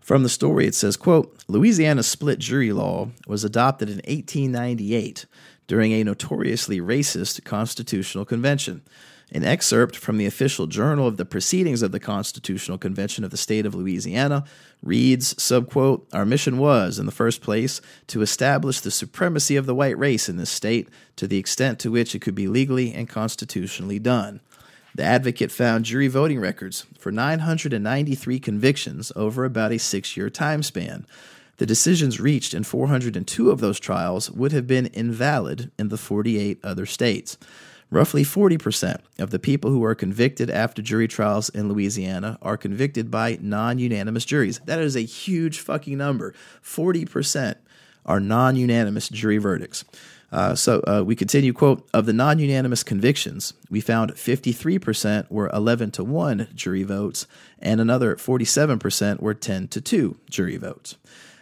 [0.01, 5.27] From the story, it says, quote, Louisiana's split jury law was adopted in 1898
[5.67, 8.83] during a notoriously racist constitutional convention.
[9.33, 13.37] An excerpt from the official journal of the proceedings of the Constitutional Convention of the
[13.37, 14.45] State of Louisiana
[14.87, 19.75] reads, subquote, Our mission was, in the first place, to establish the supremacy of the
[19.75, 23.09] white race in this state to the extent to which it could be legally and
[23.09, 24.41] constitutionally done.
[24.95, 30.63] The advocate found jury voting records for 993 convictions over about a six year time
[30.63, 31.07] span.
[31.59, 36.59] The decisions reached in 402 of those trials would have been invalid in the 48
[36.65, 37.37] other states.
[37.91, 43.11] Roughly 40% of the people who are convicted after jury trials in Louisiana are convicted
[43.11, 44.61] by non unanimous juries.
[44.65, 46.35] That is a huge fucking number.
[46.65, 47.57] 40%
[48.05, 49.85] are non unanimous jury verdicts.
[50.33, 55.49] Uh, so uh, we continue, quote, of the non unanimous convictions, we found 53% were
[55.53, 57.29] 11 to 1 jury votes,
[57.61, 60.97] and another 47% were 10 to 2 jury votes.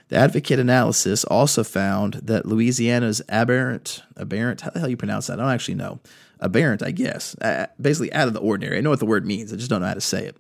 [0.09, 5.41] The advocate analysis also found that Louisiana's aberrant, aberrant, how the hell you pronounce that?
[5.41, 6.01] I don't actually know
[6.41, 7.35] aberrant, I guess.
[7.41, 8.79] Uh, basically, out of the ordinary.
[8.79, 10.37] I know what the word means, I just don't know how to say it.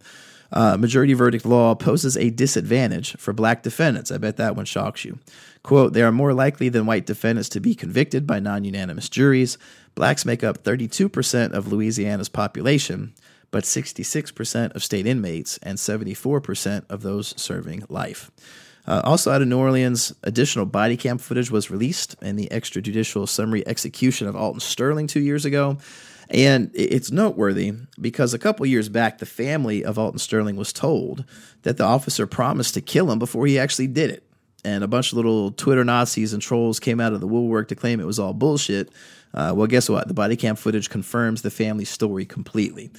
[0.52, 4.12] Uh, majority verdict law poses a disadvantage for black defendants.
[4.12, 5.18] I bet that one shocks you.
[5.64, 9.58] Quote, they are more likely than white defendants to be convicted by non unanimous juries.
[9.94, 13.14] Blacks make up 32% of Louisiana's population,
[13.50, 18.30] but 66% of state inmates and 74% of those serving life.
[18.86, 23.28] Uh, also out of New Orleans, additional body cam footage was released in the extrajudicial
[23.28, 25.78] summary execution of Alton Sterling two years ago.
[26.30, 31.24] And it's noteworthy because a couple years back, the family of Alton Sterling was told
[31.62, 34.22] that the officer promised to kill him before he actually did it.
[34.64, 37.74] And a bunch of little Twitter Nazis and trolls came out of the woodwork to
[37.74, 38.90] claim it was all bullshit.
[39.34, 40.08] Uh, well, guess what?
[40.08, 42.90] The body cam footage confirms the family's story completely.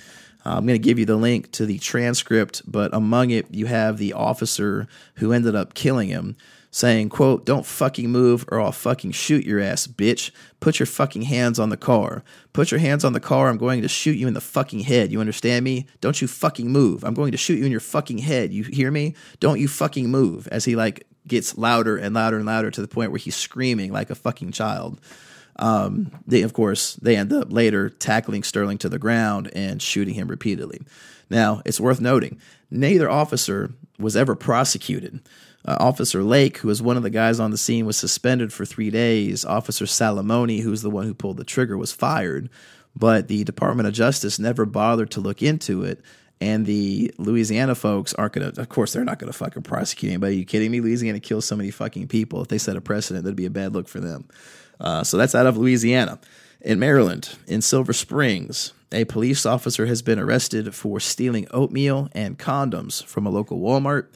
[0.45, 3.65] Uh, I'm going to give you the link to the transcript, but among it, you
[3.65, 6.35] have the officer who ended up killing him
[6.75, 10.31] saying, quote, don't fucking move or I'll fucking shoot your ass, bitch.
[10.59, 12.21] Put your fucking hands on the car.
[12.51, 13.47] Put your hands on the car.
[13.47, 15.09] I'm going to shoot you in the fucking head.
[15.09, 15.87] You understand me?
[16.01, 17.05] Don't you fucking move.
[17.05, 18.51] I'm going to shoot you in your fucking head.
[18.51, 19.15] You hear me?
[19.39, 20.49] Don't you fucking move.
[20.49, 23.93] As he like gets louder and louder and louder to the point where he's screaming
[23.93, 24.99] like a fucking child.
[25.57, 30.13] Um, they, of course, they end up later tackling Sterling to the ground and shooting
[30.13, 30.81] him repeatedly.
[31.29, 32.39] Now, it's worth noting,
[32.69, 35.21] neither officer was ever prosecuted.
[35.67, 38.65] Uh, officer Lake, who was one of the guys on the scene, was suspended for
[38.65, 39.43] three days.
[39.45, 42.49] Officer Salamoni, who's the one who pulled the trigger, was fired.
[42.95, 46.01] But the Department of Justice never bothered to look into it.
[46.39, 50.11] And the Louisiana folks aren't going to, of course, they're not going to fucking prosecute
[50.11, 50.35] anybody.
[50.35, 50.81] Are you kidding me?
[50.81, 52.41] Louisiana kills so many fucking people.
[52.41, 54.27] If they set a precedent, that'd be a bad look for them.
[54.79, 56.19] Uh, so that's out of Louisiana.
[56.61, 62.39] In Maryland, in Silver Springs, a police officer has been arrested for stealing oatmeal and
[62.39, 64.07] condoms from a local Walmart.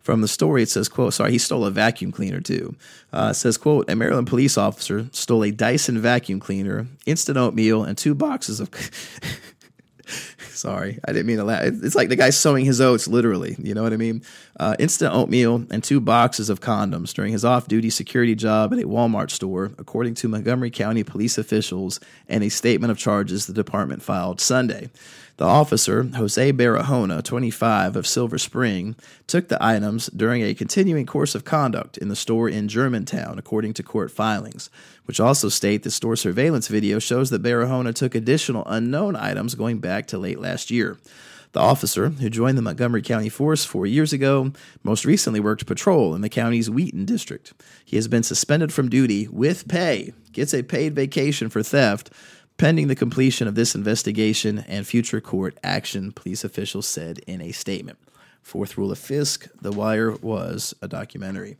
[0.00, 2.74] From the story, it says, quote, sorry, he stole a vacuum cleaner too.
[3.12, 7.84] Uh, it says, quote, a Maryland police officer stole a Dyson vacuum cleaner, instant oatmeal,
[7.84, 8.70] and two boxes of
[10.58, 11.62] Sorry, I didn't mean to laugh.
[11.62, 13.54] It's like the guy sowing his oats, literally.
[13.60, 14.22] You know what I mean?
[14.58, 18.80] Uh, instant oatmeal and two boxes of condoms during his off duty security job at
[18.80, 23.52] a Walmart store, according to Montgomery County police officials and a statement of charges the
[23.52, 24.90] department filed Sunday.
[25.38, 28.96] The officer, Jose Barahona, 25, of Silver Spring,
[29.28, 33.74] took the items during a continuing course of conduct in the store in Germantown, according
[33.74, 34.68] to court filings,
[35.04, 39.78] which also state the store surveillance video shows that Barahona took additional unknown items going
[39.78, 40.98] back to late last year.
[41.52, 46.16] The officer, who joined the Montgomery County Force four years ago, most recently worked patrol
[46.16, 47.54] in the county's Wheaton district.
[47.84, 52.10] He has been suspended from duty with pay, gets a paid vacation for theft,
[52.58, 57.52] pending the completion of this investigation and future court action, police officials said in a
[57.52, 57.98] statement.
[58.42, 61.56] Fourth rule of Fisk The Wire was a documentary.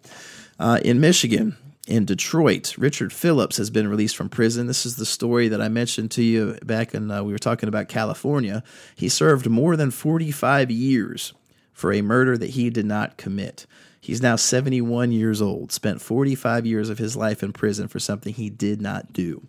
[0.58, 4.66] Uh, in Michigan, in Detroit, Richard Phillips has been released from prison.
[4.66, 7.68] This is the story that I mentioned to you back when uh, we were talking
[7.68, 8.62] about California.
[8.94, 11.32] He served more than 45 years
[11.72, 13.66] for a murder that he did not commit.
[14.00, 18.34] He's now 71 years old, spent 45 years of his life in prison for something
[18.34, 19.46] he did not do.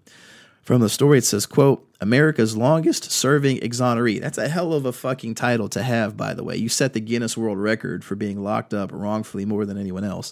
[0.69, 4.21] From the story, it says, quote, America's longest serving exoneree.
[4.21, 6.57] That's a hell of a fucking title to have, by the way.
[6.57, 10.31] You set the Guinness World Record for being locked up wrongfully more than anyone else.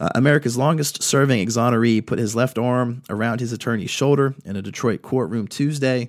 [0.00, 4.62] Uh, America's longest serving exoneree put his left arm around his attorney's shoulder in a
[4.62, 6.08] Detroit courtroom Tuesday.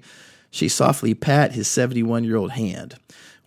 [0.52, 2.96] She softly pat his 71 year old hand.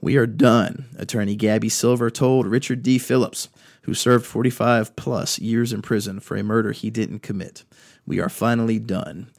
[0.02, 2.98] We are done, attorney Gabi Silver told Richard D.
[2.98, 3.48] Phillips,
[3.84, 7.64] who served 45 plus years in prison for a murder he didn't commit.
[8.06, 9.30] We are finally done.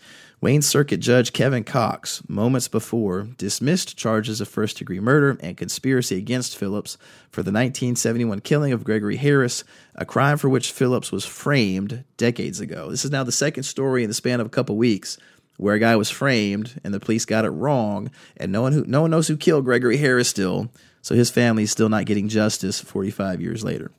[0.42, 6.16] Wayne Circuit Judge Kevin Cox, moments before, dismissed charges of first degree murder and conspiracy
[6.16, 6.98] against Phillips
[7.30, 9.66] for the 1971 killing of Gregory Harris,
[9.96, 12.90] a crime for which Phillips was framed decades ago.
[12.90, 15.18] This is now the second story in the span of a couple weeks
[15.58, 18.86] where a guy was framed and the police got it wrong, and no one who
[18.86, 20.72] no one knows who killed Gregory Harris still,
[21.02, 23.92] so his family is still not getting justice 45 years later.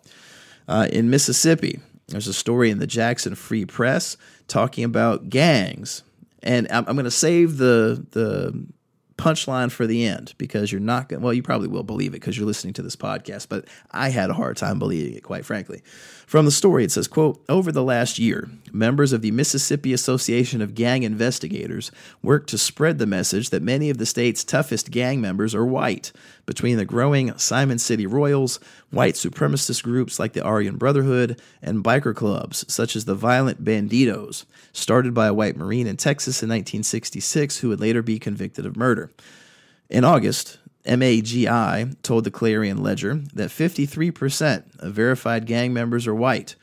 [0.66, 4.16] Uh, in Mississippi, there's a story in the Jackson Free Press
[4.48, 6.02] talking about gangs
[6.42, 8.66] and I'm, I'm going to save the the
[9.16, 12.38] punchline for the end because you're not going well you probably will believe it because
[12.38, 15.82] you're listening to this podcast but i had a hard time believing it quite frankly
[16.30, 20.62] from the story it says quote over the last year members of the mississippi association
[20.62, 21.90] of gang investigators
[22.22, 26.12] worked to spread the message that many of the state's toughest gang members are white.
[26.46, 28.60] Between the growing simon city royals
[28.90, 34.44] white supremacist groups like the aryan brotherhood and biker clubs such as the violent bandidos
[34.72, 38.76] started by a white marine in texas in 1966 who would later be convicted of
[38.76, 39.10] murder.
[39.88, 46.56] In August, MAGI told the Clarion Ledger that 53% of verified gang members are white.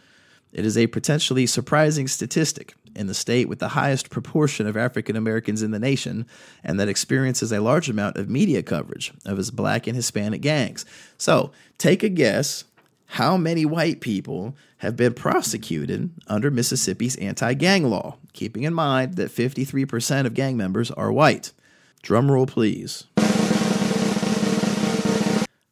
[0.51, 5.15] It is a potentially surprising statistic in the state with the highest proportion of African
[5.15, 6.25] Americans in the nation
[6.63, 10.83] and that experiences a large amount of media coverage of its black and Hispanic gangs.
[11.17, 12.63] So, take a guess
[13.11, 19.15] how many white people have been prosecuted under Mississippi's anti gang law, keeping in mind
[19.15, 21.51] that 53% of gang members are white.
[22.01, 23.05] Drum roll, please.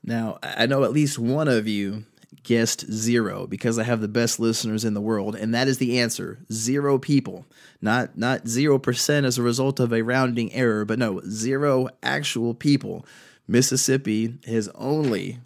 [0.06, 2.06] Now, I know at least one of you
[2.44, 6.00] guessed zero because I have the best listeners in the world, and that is the
[6.00, 6.38] answer.
[6.52, 7.46] Zero people.
[7.82, 12.54] Not not zero percent as a result of a rounding error, but no, zero actual
[12.54, 13.06] people.
[13.48, 15.40] Mississippi has only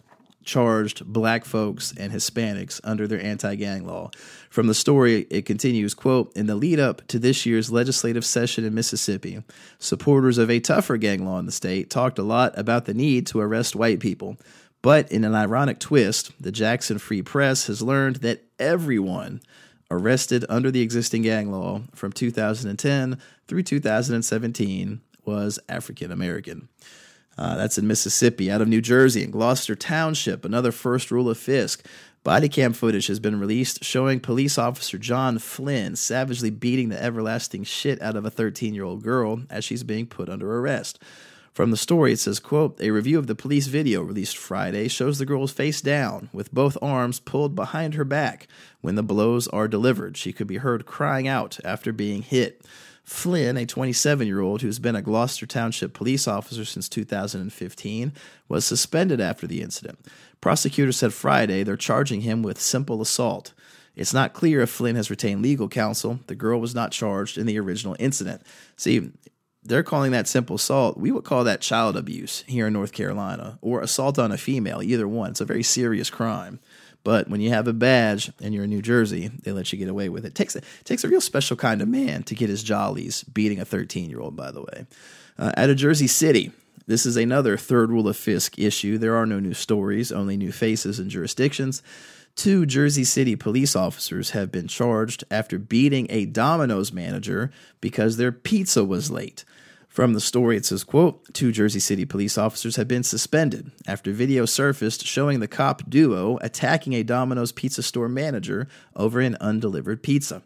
[0.44, 4.10] charged black folks and Hispanics under their anti-gang law.
[4.48, 8.64] From the story, it continues, quote, in the lead up to this year's legislative session
[8.64, 9.42] in Mississippi,
[9.78, 13.26] supporters of a tougher gang law in the state talked a lot about the need
[13.28, 14.36] to arrest white people.
[14.82, 19.42] But in an ironic twist, the Jackson Free Press has learned that everyone
[19.90, 26.68] arrested under the existing gang law from 2010 through 2017 was African American.
[27.38, 28.50] Uh, that's in Mississippi.
[28.50, 31.86] Out of New Jersey, in Gloucester Township, another first rule of Fisk.
[32.22, 37.64] Body cam footage has been released showing police officer John Flynn savagely beating the everlasting
[37.64, 40.98] shit out of a 13 year old girl as she's being put under arrest.
[41.52, 45.18] From the story, it says, quote, A review of the police video released Friday shows
[45.18, 48.46] the girl's face down, with both arms pulled behind her back.
[48.82, 52.64] When the blows are delivered, she could be heard crying out after being hit.
[53.10, 58.12] Flynn, a 27 year old who's been a Gloucester Township police officer since 2015,
[58.48, 59.98] was suspended after the incident.
[60.40, 63.52] Prosecutors said Friday they're charging him with simple assault.
[63.96, 66.20] It's not clear if Flynn has retained legal counsel.
[66.28, 68.42] The girl was not charged in the original incident.
[68.76, 69.10] See,
[69.64, 70.96] they're calling that simple assault.
[70.96, 74.82] We would call that child abuse here in North Carolina or assault on a female,
[74.82, 75.32] either one.
[75.32, 76.60] It's a very serious crime.
[77.02, 79.88] But when you have a badge and you're in New Jersey, they let you get
[79.88, 80.28] away with it.
[80.28, 83.24] it takes a, it takes a real special kind of man to get his jollies
[83.24, 84.36] beating a 13 year old.
[84.36, 84.86] By the way,
[85.38, 86.52] uh, out of Jersey City,
[86.86, 88.98] this is another third rule of Fisk issue.
[88.98, 91.82] There are no new stories, only new faces and jurisdictions.
[92.36, 98.32] Two Jersey City police officers have been charged after beating a Domino's manager because their
[98.32, 99.44] pizza was late.
[100.00, 104.12] From the story, it says, quote, two Jersey City police officers have been suspended after
[104.12, 110.02] video surfaced showing the cop duo attacking a Domino's pizza store manager over an undelivered
[110.02, 110.40] pizza.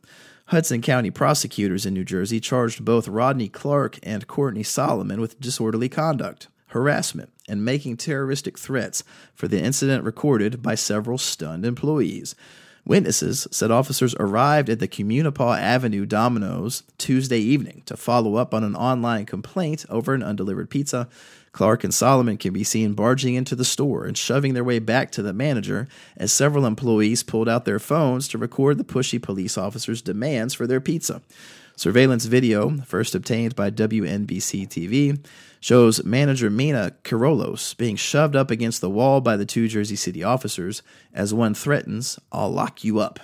[0.47, 5.89] Hudson County prosecutors in New Jersey charged both Rodney Clark and Courtney Solomon with disorderly
[5.89, 9.05] conduct, harassment, and making terroristic threats
[9.37, 12.35] for the incident recorded by several stunned employees.
[12.87, 18.62] Witnesses said officers arrived at the Communipaw Avenue Domino's Tuesday evening to follow up on
[18.62, 21.09] an online complaint over an undelivered pizza.
[21.53, 25.11] Clark and Solomon can be seen barging into the store and shoving their way back
[25.12, 29.57] to the manager as several employees pulled out their phones to record the pushy police
[29.57, 31.22] officers' demands for their pizza.
[31.76, 35.18] Surveillance video, first obtained by WNBC TV,
[35.65, 40.23] shows manager Mina Kirolos being shoved up against the wall by the two Jersey City
[40.23, 40.83] officers
[41.15, 43.19] as one threatens, I'll lock you up.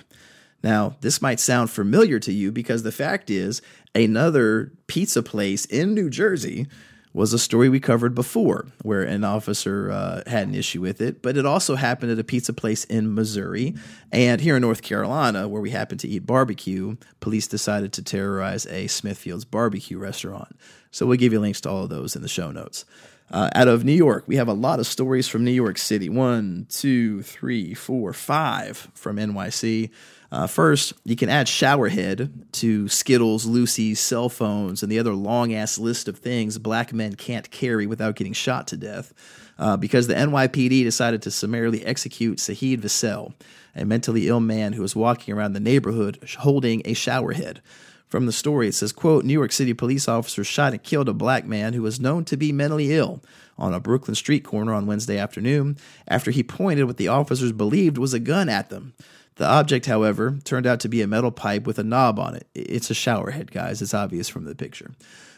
[0.63, 3.61] Now, this might sound familiar to you because the fact is,
[3.93, 6.65] another pizza place in New Jersey
[7.13, 11.21] was a story we covered before where an officer uh, had an issue with it,
[11.21, 13.75] but it also happened at a pizza place in Missouri.
[14.11, 18.65] And here in North Carolina, where we happened to eat barbecue, police decided to terrorize
[18.67, 20.55] a Smithfield's barbecue restaurant.
[20.91, 22.85] So we'll give you links to all of those in the show notes.
[23.29, 26.09] Uh, out of New York, we have a lot of stories from New York City.
[26.09, 29.89] One, two, three, four, five from NYC.
[30.31, 35.53] Uh, first, you can add showerhead to Skittles, Lucy's, cell phones, and the other long
[35.53, 39.13] ass list of things black men can't carry without getting shot to death.
[39.59, 43.33] Uh, because the NYPD decided to summarily execute Saheed Vassell,
[43.75, 47.59] a mentally ill man who was walking around the neighborhood holding a showerhead.
[48.07, 51.13] From the story, it says, quote, New York City police officers shot and killed a
[51.13, 53.21] black man who was known to be mentally ill
[53.57, 55.77] on a Brooklyn street corner on Wednesday afternoon
[56.07, 58.93] after he pointed what the officers believed was a gun at them.
[59.35, 62.47] The object, however, turned out to be a metal pipe with a knob on it.
[62.53, 63.81] It's a shower head, guys.
[63.81, 64.91] It's obvious from the picture.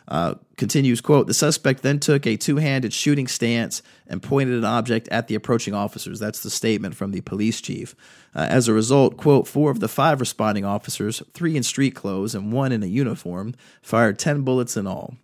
[0.08, 5.08] Uh, continues, quote, the suspect then took a two-handed shooting stance and pointed an object
[5.10, 6.20] at the approaching officers.
[6.20, 7.96] That's the statement from the police chief.
[8.36, 12.36] Uh, as a result, quote, four of the five responding officers, three in street clothes
[12.36, 15.16] and one in a uniform, fired 10 bullets in all.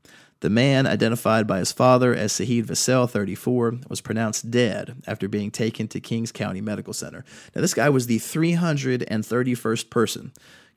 [0.41, 5.51] The man, identified by his father as Saheed Vassell, 34, was pronounced dead after being
[5.51, 7.25] taken to Kings County Medical Center.
[7.53, 10.31] Now, this guy was the 331st person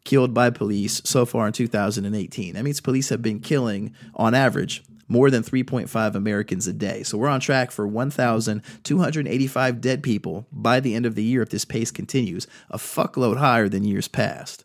[0.05, 2.55] killed by police so far in 2018.
[2.55, 7.03] That means police have been killing, on average, more than 3.5 Americans a day.
[7.05, 11.51] So we're on track for 1,285 dead people by the end of the year if
[11.51, 14.65] this pace continues, a fuckload higher than years past.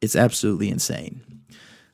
[0.00, 1.20] It's absolutely insane.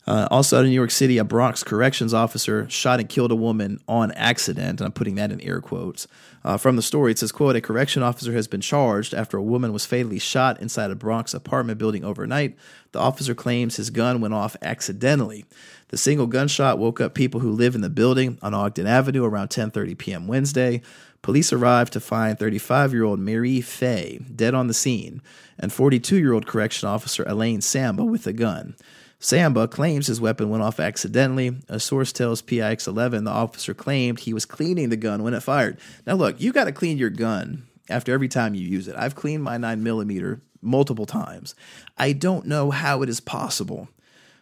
[0.06, 3.80] Uh, also, in New York City, a Bronx corrections officer shot and killed a woman
[3.88, 4.80] on accident.
[4.80, 6.06] And I'm putting that in air quotes.
[6.44, 9.42] Uh, from the story, it says, quote, a correction officer has been charged after a
[9.42, 12.54] woman was fatally shot inside a Bronx apartment building overnight.
[12.92, 15.46] The officer claims his gun went off accidentally.
[15.88, 19.48] The single gunshot woke up people who live in the building on Ogden Avenue around
[19.48, 20.26] 10:30 p.m.
[20.26, 20.82] Wednesday.
[21.22, 25.22] Police arrived to find 35-year-old Mary Fay dead on the scene
[25.58, 28.74] and 42-year-old correction officer Elaine Samba with a gun.
[29.18, 31.56] Samba claims his weapon went off accidentally.
[31.68, 35.42] A source tells PIX 11 the officer claimed he was cleaning the gun when it
[35.42, 35.78] fired.
[36.06, 38.96] Now, look, you got to clean your gun after every time you use it.
[38.96, 41.54] I've cleaned my 9mm multiple times.
[41.96, 43.88] I don't know how it is possible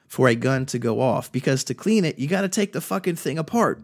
[0.07, 2.81] for a gun to go off because to clean it, you got to take the
[2.81, 3.83] fucking thing apart.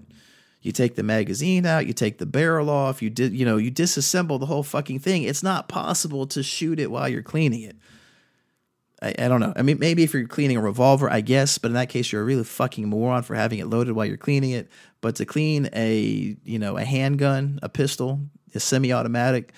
[0.61, 4.41] You take the magazine out, you take the barrel off, you you know, you disassemble
[4.41, 5.23] the whole fucking thing.
[5.23, 7.77] It's not possible to shoot it while you're cleaning it.
[9.01, 9.53] I, I, don't know.
[9.55, 12.23] I mean, maybe if you're cleaning a revolver, I guess, but in that case, you're
[12.23, 14.69] a really fucking moron for having it loaded while you're cleaning it.
[15.01, 18.21] But to clean a, you know, a handgun, a pistol,
[18.55, 19.53] a semi-automatic,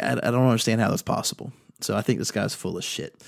[0.00, 1.52] I, I don't understand how that's possible.
[1.80, 3.20] So I think this guy's full of shit.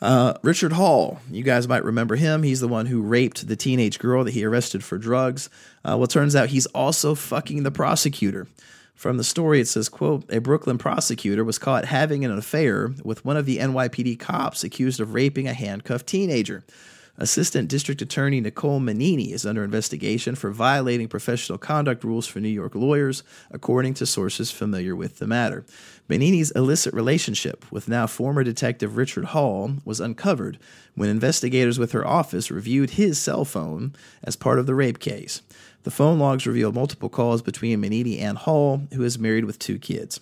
[0.00, 2.44] Uh, Richard Hall, you guys might remember him.
[2.44, 5.50] He's the one who raped the teenage girl that he arrested for drugs.
[5.84, 8.46] Uh, well, turns out he's also fucking the prosecutor.
[8.98, 13.24] From the story, it says, quote, a Brooklyn prosecutor was caught having an affair with
[13.24, 16.64] one of the NYPD cops accused of raping a handcuffed teenager.
[17.16, 22.48] Assistant District Attorney Nicole Manini is under investigation for violating professional conduct rules for New
[22.48, 23.22] York lawyers,
[23.52, 25.64] according to sources familiar with the matter.
[26.08, 30.58] Manini's illicit relationship with now former Detective Richard Hall was uncovered
[30.96, 33.94] when investigators with her office reviewed his cell phone
[34.24, 35.40] as part of the rape case.
[35.88, 39.78] The phone logs reveal multiple calls between Manini and Hall, who is married with two
[39.78, 40.20] kids.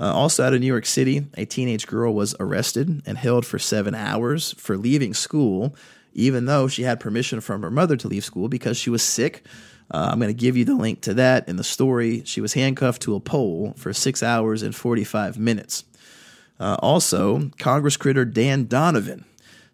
[0.00, 3.58] Uh, also out of New York City, a teenage girl was arrested and held for
[3.58, 5.76] seven hours for leaving school,
[6.14, 9.44] even though she had permission from her mother to leave school because she was sick.
[9.90, 12.22] Uh, I'm going to give you the link to that in the story.
[12.24, 15.84] She was handcuffed to a pole for six hours and 45 minutes.
[16.58, 19.26] Uh, also, Congress critter Dan Donovan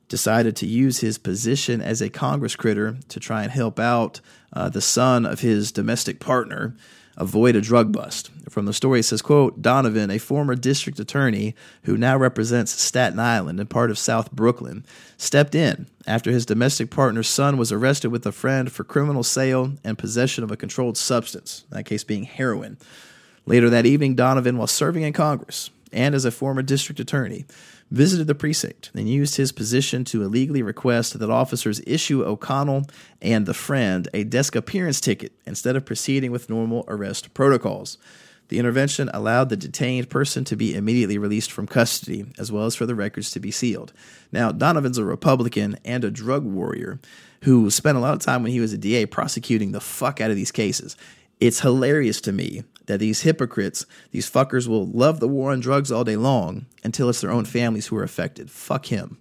[0.09, 4.21] decided to use his position as a Congress critter to try and help out
[4.55, 6.75] uh, the son of his domestic partner
[7.17, 8.31] avoid a drug bust.
[8.49, 13.19] From the story, it says, quote, Donovan, a former district attorney who now represents Staten
[13.19, 14.85] Island and part of South Brooklyn,
[15.17, 19.73] stepped in after his domestic partner's son was arrested with a friend for criminal sale
[19.85, 22.77] and possession of a controlled substance, in that case being heroin.
[23.47, 27.47] Later that evening, Donovan, while serving in Congress, and as a former district attorney,
[27.91, 32.85] visited the precinct and used his position to illegally request that officers issue O'Connell
[33.23, 37.97] and the friend a desk appearance ticket instead of proceeding with normal arrest protocols.
[38.49, 42.75] The intervention allowed the detained person to be immediately released from custody, as well as
[42.75, 43.93] for the records to be sealed.
[44.33, 47.01] Now, Donovan's a Republican and a drug warrior
[47.43, 50.31] who spent a lot of time when he was a DA prosecuting the fuck out
[50.31, 50.97] of these cases.
[51.41, 55.91] It's hilarious to me that these hypocrites, these fuckers, will love the war on drugs
[55.91, 58.51] all day long until it's their own families who are affected.
[58.51, 59.19] Fuck him.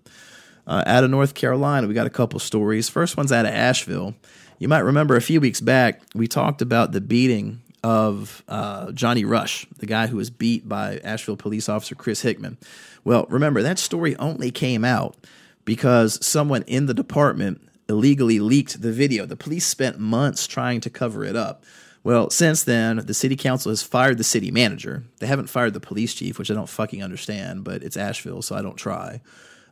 [0.65, 2.89] Uh, out of North Carolina, we got a couple stories.
[2.89, 4.15] First one's out of Asheville.
[4.59, 9.25] You might remember a few weeks back, we talked about the beating of uh, Johnny
[9.25, 12.57] Rush, the guy who was beat by Asheville police officer Chris Hickman.
[13.03, 15.17] Well, remember, that story only came out
[15.65, 19.25] because someone in the department illegally leaked the video.
[19.25, 21.65] The police spent months trying to cover it up.
[22.03, 25.03] Well, since then, the city council has fired the city manager.
[25.19, 28.55] They haven't fired the police chief, which I don't fucking understand, but it's Asheville, so
[28.55, 29.21] I don't try.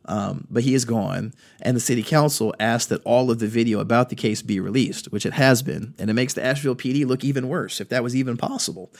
[0.06, 3.78] Um, but he is gone, and the city council asked that all of the video
[3.78, 7.06] about the case be released, which it has been, and it makes the Asheville PD
[7.06, 8.90] look even worse, if that was even possible.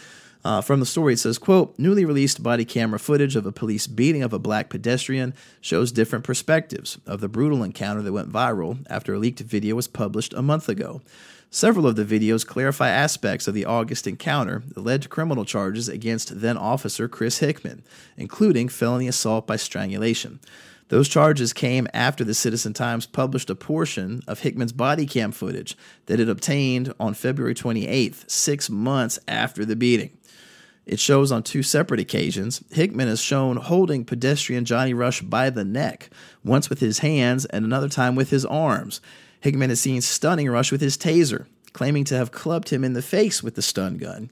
[0.44, 3.86] Uh, from the story, it says, quote, newly released body camera footage of a police
[3.86, 8.84] beating of a black pedestrian shows different perspectives of the brutal encounter that went viral
[8.90, 11.00] after a leaked video was published a month ago.
[11.54, 15.86] Several of the videos clarify aspects of the August encounter that led to criminal charges
[15.86, 17.84] against then officer Chris Hickman,
[18.16, 20.40] including felony assault by strangulation.
[20.88, 25.76] Those charges came after the Citizen Times published a portion of Hickman's body cam footage
[26.06, 30.16] that it obtained on February 28th, six months after the beating.
[30.86, 32.64] It shows on two separate occasions.
[32.70, 36.08] Hickman is shown holding pedestrian Johnny Rush by the neck,
[36.42, 39.02] once with his hands and another time with his arms.
[39.42, 43.02] Hickman is seen stunning Rush with his taser, claiming to have clubbed him in the
[43.02, 44.30] face with the stun gun.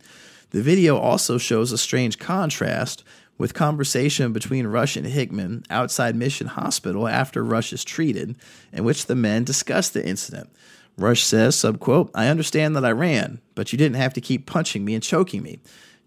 [0.51, 3.03] The video also shows a strange contrast
[3.37, 8.37] with conversation between Rush and Hickman outside Mission Hospital after Rush is treated,
[8.73, 10.49] in which the men discuss the incident.
[10.97, 14.85] Rush says, subquote, I understand that I ran, but you didn't have to keep punching
[14.85, 15.59] me and choking me.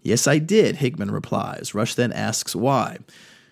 [0.02, 1.74] Yes, I did, Hickman replies.
[1.74, 2.98] Rush then asks why.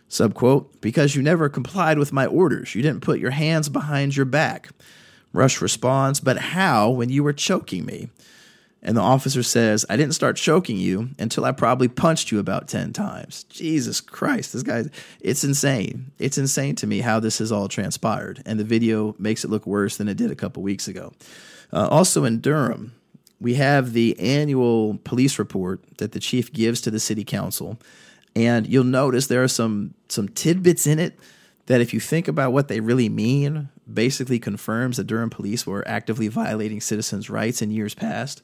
[0.08, 2.74] Subquote, because you never complied with my orders.
[2.74, 4.70] You didn't put your hands behind your back.
[5.32, 8.10] Rush responds, But how when you were choking me?
[8.84, 12.66] And the officer says, I didn't start choking you until I probably punched you about
[12.66, 13.44] 10 times.
[13.44, 14.84] Jesus Christ, this guy,
[15.20, 16.10] it's insane.
[16.18, 18.42] It's insane to me how this has all transpired.
[18.44, 21.12] And the video makes it look worse than it did a couple weeks ago.
[21.72, 22.92] Uh, also in Durham,
[23.40, 27.78] we have the annual police report that the chief gives to the city council.
[28.34, 31.16] And you'll notice there are some, some tidbits in it
[31.72, 35.86] that, if you think about what they really mean, basically confirms that Durham police were
[35.88, 38.42] actively violating citizens' rights in years past.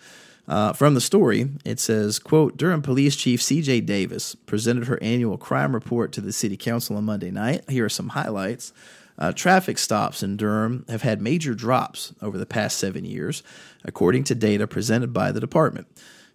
[0.49, 3.83] Uh, from the story, it says, quote, Durham Police Chief C.J.
[3.83, 7.69] Davis presented her annual crime report to the city council on Monday night.
[7.69, 8.73] Here are some highlights.
[9.19, 13.43] Uh, traffic stops in Durham have had major drops over the past seven years,
[13.85, 15.87] according to data presented by the department.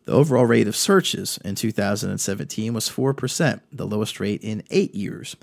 [0.05, 5.35] The overall rate of searches in 2017 was 4%, the lowest rate in eight years.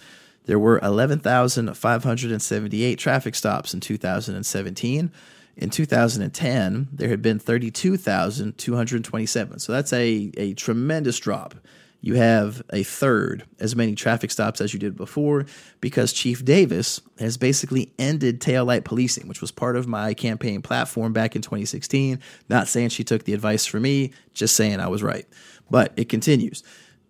[0.47, 5.13] There were 11,578 traffic stops in 2017.
[5.57, 9.59] In 2010, there had been 32,227.
[9.59, 11.55] So that's a, a tremendous drop.
[12.03, 15.45] You have a third as many traffic stops as you did before
[15.83, 21.13] because Chief Davis has basically ended taillight policing, which was part of my campaign platform
[21.13, 22.19] back in 2016.
[22.49, 25.27] Not saying she took the advice from me, just saying I was right.
[25.71, 26.63] But it continues.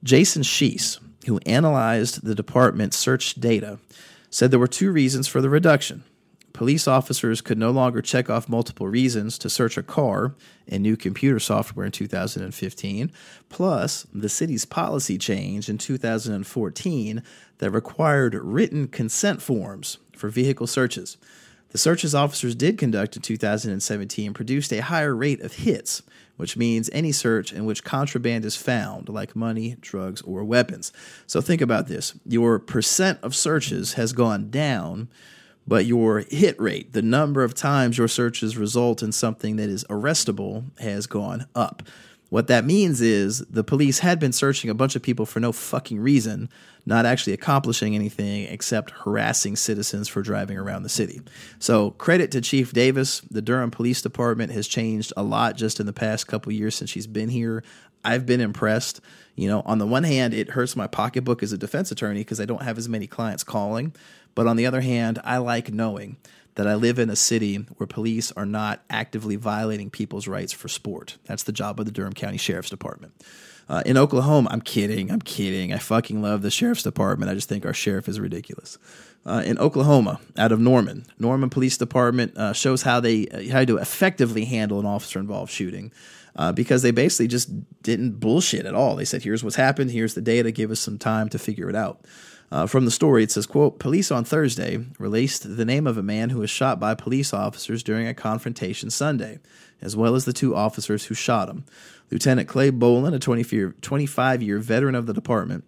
[0.03, 3.79] Jason Sheese, who analyzed the department's search data,
[4.31, 6.05] said there were two reasons for the reduction.
[6.53, 10.35] Police officers could no longer check off multiple reasons to search a car
[10.67, 13.13] in new computer software in 2015,
[13.49, 17.23] plus the city's policy change in 2014
[17.59, 21.17] that required written consent forms for vehicle searches.
[21.71, 26.03] The searches officers did conduct in 2017 produced a higher rate of hits,
[26.41, 30.93] which means any search in which contraband is found, like money, drugs, or weapons.
[31.27, 35.09] So think about this your percent of searches has gone down
[35.67, 39.85] but your hit rate, the number of times your searches result in something that is
[39.85, 41.83] arrestable, has gone up.
[42.31, 45.51] What that means is the police had been searching a bunch of people for no
[45.51, 46.49] fucking reason,
[46.87, 51.21] not actually accomplishing anything except harassing citizens for driving around the city.
[51.59, 53.21] So, credit to Chief Davis.
[53.23, 56.89] The Durham Police Department has changed a lot just in the past couple years since
[56.89, 57.65] she's been here.
[58.05, 59.01] I've been impressed.
[59.35, 62.41] You know, on the one hand, it hurts my pocketbook as a defense attorney because
[62.41, 63.95] I don't have as many clients calling.
[64.37, 66.17] But on the other hand, I like knowing
[66.57, 70.69] that I live in a city where police are not actively violating people's rights for
[70.69, 71.19] sport.
[71.25, 73.15] That's the job of the Durham County Sheriff's Department.
[73.71, 75.13] Uh, in Oklahoma, I'm kidding.
[75.13, 75.73] I'm kidding.
[75.73, 77.31] I fucking love the sheriff's department.
[77.31, 78.79] I just think our sheriff is ridiculous.
[79.25, 83.65] Uh, in Oklahoma, out of Norman, Norman Police Department uh, shows how they uh, how
[83.65, 85.93] to effectively handle an officer involved shooting.
[86.37, 87.51] Uh, because they basically just
[87.83, 88.95] didn't bullshit at all.
[88.97, 89.91] They said, "Here's what's happened.
[89.91, 90.53] Here's the data.
[90.53, 92.05] Give us some time to figure it out."
[92.53, 96.03] Uh, from the story, it says, quote, Police on Thursday released the name of a
[96.03, 99.39] man who was shot by police officers during a confrontation Sunday,
[99.81, 101.65] as well as the two officers who shot him.
[102.11, 105.65] Lieutenant Clay Bolin, a 25 year veteran of the department,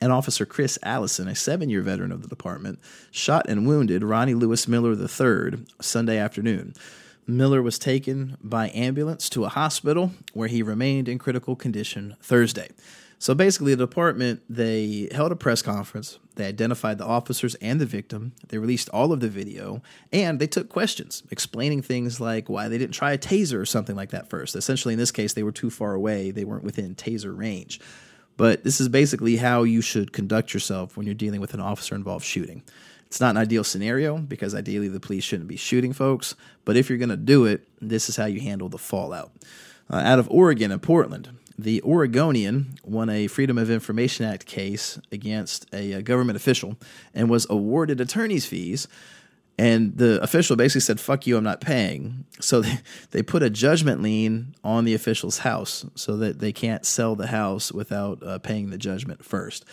[0.00, 2.78] and Officer Chris Allison, a seven year veteran of the department,
[3.10, 6.74] shot and wounded Ronnie Lewis Miller III Sunday afternoon.
[7.26, 12.68] Miller was taken by ambulance to a hospital where he remained in critical condition Thursday.
[13.24, 16.18] So basically, the department they held a press conference.
[16.34, 18.32] They identified the officers and the victim.
[18.48, 19.80] They released all of the video,
[20.12, 23.96] and they took questions explaining things like why they didn't try a taser or something
[23.96, 24.54] like that first.
[24.54, 27.80] Essentially, in this case, they were too far away; they weren't within taser range.
[28.36, 32.26] But this is basically how you should conduct yourself when you're dealing with an officer-involved
[32.26, 32.62] shooting.
[33.06, 36.34] It's not an ideal scenario because ideally the police shouldn't be shooting folks.
[36.66, 39.32] But if you're going to do it, this is how you handle the fallout.
[39.88, 44.98] Uh, out of Oregon and Portland, the Oregonian won a Freedom of Information Act case
[45.12, 46.76] against a, a government official
[47.14, 48.88] and was awarded attorney's fees.
[49.56, 52.24] And the official basically said, fuck you, I'm not paying.
[52.40, 52.78] So they,
[53.12, 57.28] they put a judgment lien on the official's house so that they can't sell the
[57.28, 59.64] house without uh, paying the judgment first.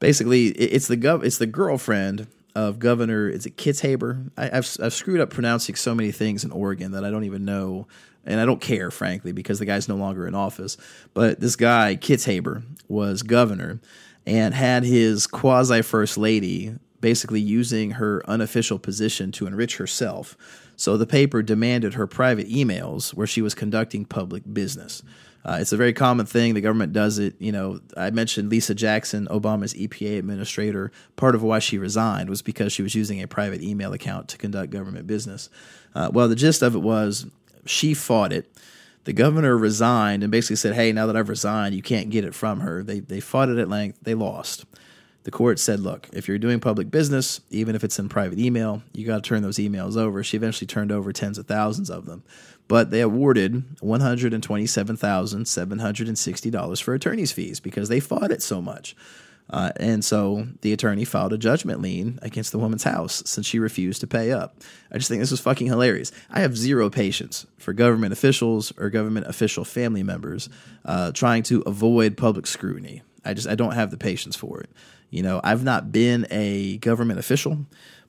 [0.00, 4.30] Basically, it's the gov- it's the girlfriend of Governor, is it Kitzhaber?
[4.36, 7.44] I, have I've screwed up pronouncing so many things in Oregon that I don't even
[7.44, 7.86] know
[8.24, 10.76] and I don't care, frankly, because the guy's no longer in office.
[11.14, 13.80] But this guy, Kitzhaber, was governor
[14.26, 20.36] and had his quasi first lady basically using her unofficial position to enrich herself.
[20.76, 25.02] So the paper demanded her private emails where she was conducting public business.
[25.44, 26.54] Uh, it's a very common thing.
[26.54, 27.34] The government does it.
[27.40, 30.92] You know, I mentioned Lisa Jackson, Obama's EPA administrator.
[31.16, 34.38] Part of why she resigned was because she was using a private email account to
[34.38, 35.50] conduct government business.
[35.96, 37.26] Uh, well, the gist of it was
[37.66, 38.52] she fought it.
[39.04, 42.34] The governor resigned and basically said, "Hey, now that I've resigned, you can't get it
[42.34, 43.98] from her." They they fought it at length.
[44.02, 44.64] They lost.
[45.24, 48.82] The court said, "Look, if you're doing public business, even if it's in private email,
[48.92, 52.06] you got to turn those emails over." She eventually turned over tens of thousands of
[52.06, 52.22] them,
[52.68, 57.32] but they awarded one hundred and twenty-seven thousand seven hundred and sixty dollars for attorney's
[57.32, 58.96] fees because they fought it so much.
[59.52, 63.58] Uh, and so the attorney filed a judgment lien against the woman's house since she
[63.58, 64.56] refused to pay up.
[64.90, 66.10] I just think this is fucking hilarious.
[66.30, 70.48] I have zero patience for government officials or government official family members
[70.86, 73.02] uh, trying to avoid public scrutiny.
[73.24, 74.70] I just I don't have the patience for it.
[75.10, 77.66] You know, I've not been a government official,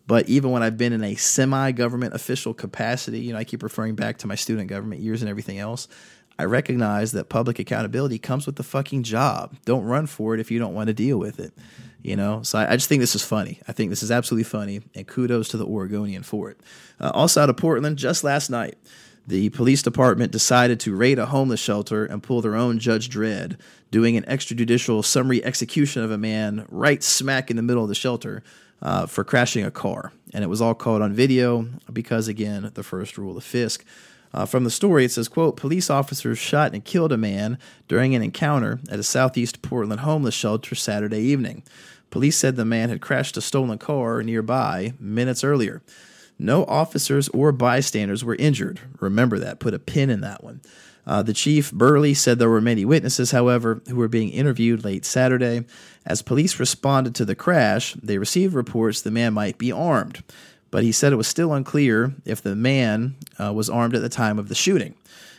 [0.07, 3.95] but even when I've been in a semi-government official capacity, you know, I keep referring
[3.95, 5.89] back to my student government years and everything else.
[6.38, 9.55] I recognize that public accountability comes with the fucking job.
[9.65, 11.53] Don't run for it if you don't want to deal with it.
[12.01, 13.61] You know, so I, I just think this is funny.
[13.67, 16.59] I think this is absolutely funny, and kudos to the Oregonian for it.
[16.99, 18.77] Uh, also out of Portland, just last night,
[19.25, 23.57] the police department decided to raid a homeless shelter and pull their own Judge Dredd,
[23.89, 27.95] doing an extrajudicial summary execution of a man right smack in the middle of the
[27.95, 28.43] shelter
[28.81, 30.11] uh, for crashing a car.
[30.34, 33.86] And it was all caught on video because, again, the first rule of Fisk.
[34.34, 37.57] Uh, from the story, it says, quote, police officers shot and killed a man
[37.88, 41.63] during an encounter at a southeast Portland homeless shelter Saturday evening.
[42.09, 45.81] Police said the man had crashed a stolen car nearby minutes earlier.
[46.39, 48.79] No officers or bystanders were injured.
[48.99, 49.59] Remember that.
[49.59, 50.61] Put a pin in that one.
[51.05, 55.05] Uh, the chief, Burley, said there were many witnesses, however, who were being interviewed late
[55.05, 55.65] Saturday.
[56.05, 60.23] As police responded to the crash, they received reports the man might be armed
[60.74, 64.09] but he said it was still unclear if the man uh, was armed at the
[64.09, 64.95] time of the shooting.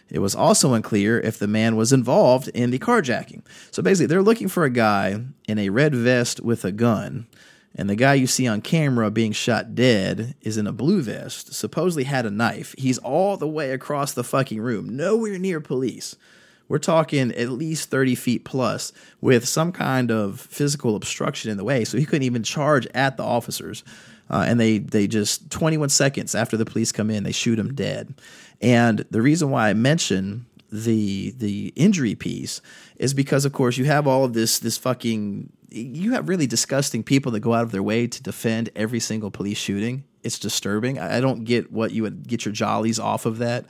[0.09, 3.43] It was also unclear if the man was involved in the carjacking.
[3.72, 7.26] So basically, they're looking for a guy in a red vest with a gun,
[7.74, 11.53] and the guy you see on camera being shot dead is in a blue vest,
[11.53, 12.72] supposedly had a knife.
[12.78, 16.14] He's all the way across the fucking room, nowhere near police.
[16.68, 21.64] We're talking at least 30 feet plus with some kind of physical obstruction in the
[21.64, 23.82] way, so he couldn't even charge at the officers.
[24.31, 27.75] Uh, and they they just 21 seconds after the police come in, they shoot him
[27.75, 28.14] dead.
[28.61, 32.61] And the reason why I mention the the injury piece
[32.97, 37.03] is because, of course, you have all of this this fucking you have really disgusting
[37.03, 40.05] people that go out of their way to defend every single police shooting.
[40.22, 40.99] It's disturbing.
[40.99, 43.66] I, I don't get what you would get your jollies off of that.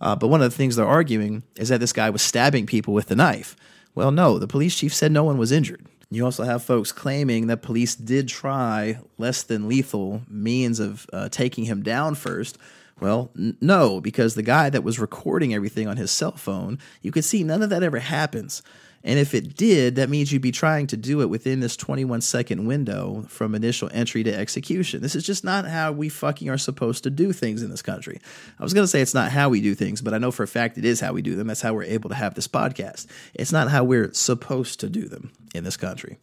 [0.00, 2.94] Uh, but one of the things they're arguing is that this guy was stabbing people
[2.94, 3.56] with the knife.
[3.94, 5.84] Well, no, the police chief said no one was injured.
[6.10, 11.28] You also have folks claiming that police did try less than lethal means of uh,
[11.28, 12.56] taking him down first,
[13.00, 17.12] Well, n- no, because the guy that was recording everything on his cell phone, you
[17.12, 18.62] could see none of that ever happens.
[19.04, 22.20] And if it did, that means you'd be trying to do it within this 21
[22.20, 25.02] second window from initial entry to execution.
[25.02, 28.20] This is just not how we fucking are supposed to do things in this country.
[28.58, 30.42] I was going to say it's not how we do things, but I know for
[30.42, 31.46] a fact it is how we do them.
[31.46, 33.06] That's how we're able to have this podcast.
[33.34, 36.18] It's not how we're supposed to do them in this country.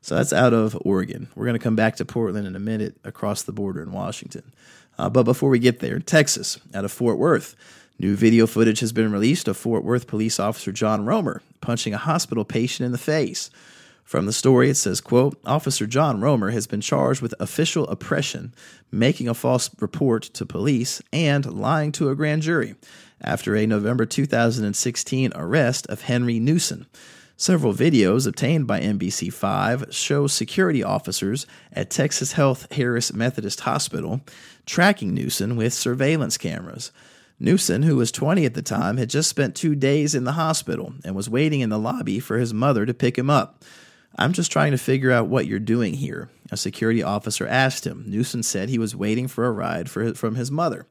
[0.00, 1.28] So that's out of Oregon.
[1.34, 4.52] We're going to come back to Portland in a minute across the border in Washington.
[4.98, 7.56] Uh, but before we get there, Texas, out of Fort Worth,
[7.98, 11.98] new video footage has been released of Fort Worth police officer John Romer punching a
[11.98, 13.50] hospital patient in the face.
[14.04, 18.54] From the story, it says, quote, Officer John Romer has been charged with official oppression,
[18.90, 22.74] making a false report to police, and lying to a grand jury
[23.20, 26.86] after a November 2016 arrest of Henry Newson.
[27.36, 34.22] Several videos obtained by NBC5 show security officers at Texas Health Harris Methodist Hospital
[34.66, 36.90] tracking Newson with surveillance cameras.
[37.40, 40.94] Newson, who was 20 at the time, had just spent two days in the hospital
[41.04, 43.64] and was waiting in the lobby for his mother to pick him up.
[44.16, 48.04] I'm just trying to figure out what you're doing here, a security officer asked him.
[48.06, 50.86] Newson said he was waiting for a ride for, from his mother.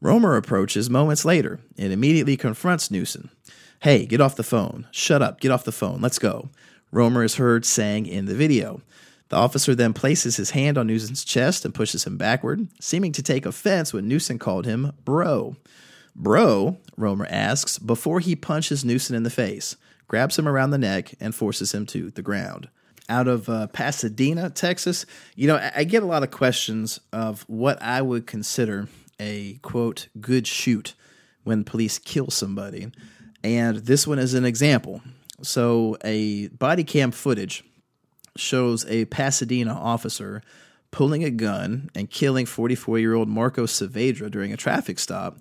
[0.00, 3.30] Romer approaches moments later and immediately confronts Newson.
[3.80, 4.86] Hey, get off the phone.
[4.90, 5.40] Shut up.
[5.40, 6.00] Get off the phone.
[6.00, 6.48] Let's go.
[6.90, 8.80] Romer is heard saying in the video.
[9.28, 13.22] The officer then places his hand on Newson's chest and pushes him backward, seeming to
[13.22, 15.56] take offense when Newson called him bro.
[16.14, 21.14] Bro, Romer asks, before he punches Newson in the face, grabs him around the neck,
[21.18, 22.68] and forces him to the ground.
[23.08, 27.42] Out of uh, Pasadena, Texas, you know, I, I get a lot of questions of
[27.48, 30.94] what I would consider a quote good shoot
[31.42, 32.90] when police kill somebody.
[33.42, 35.02] And this one is an example.
[35.42, 37.64] So, a body cam footage
[38.36, 40.42] shows a Pasadena officer
[40.90, 45.38] pulling a gun and killing 44 year old Marco Saavedra during a traffic stop.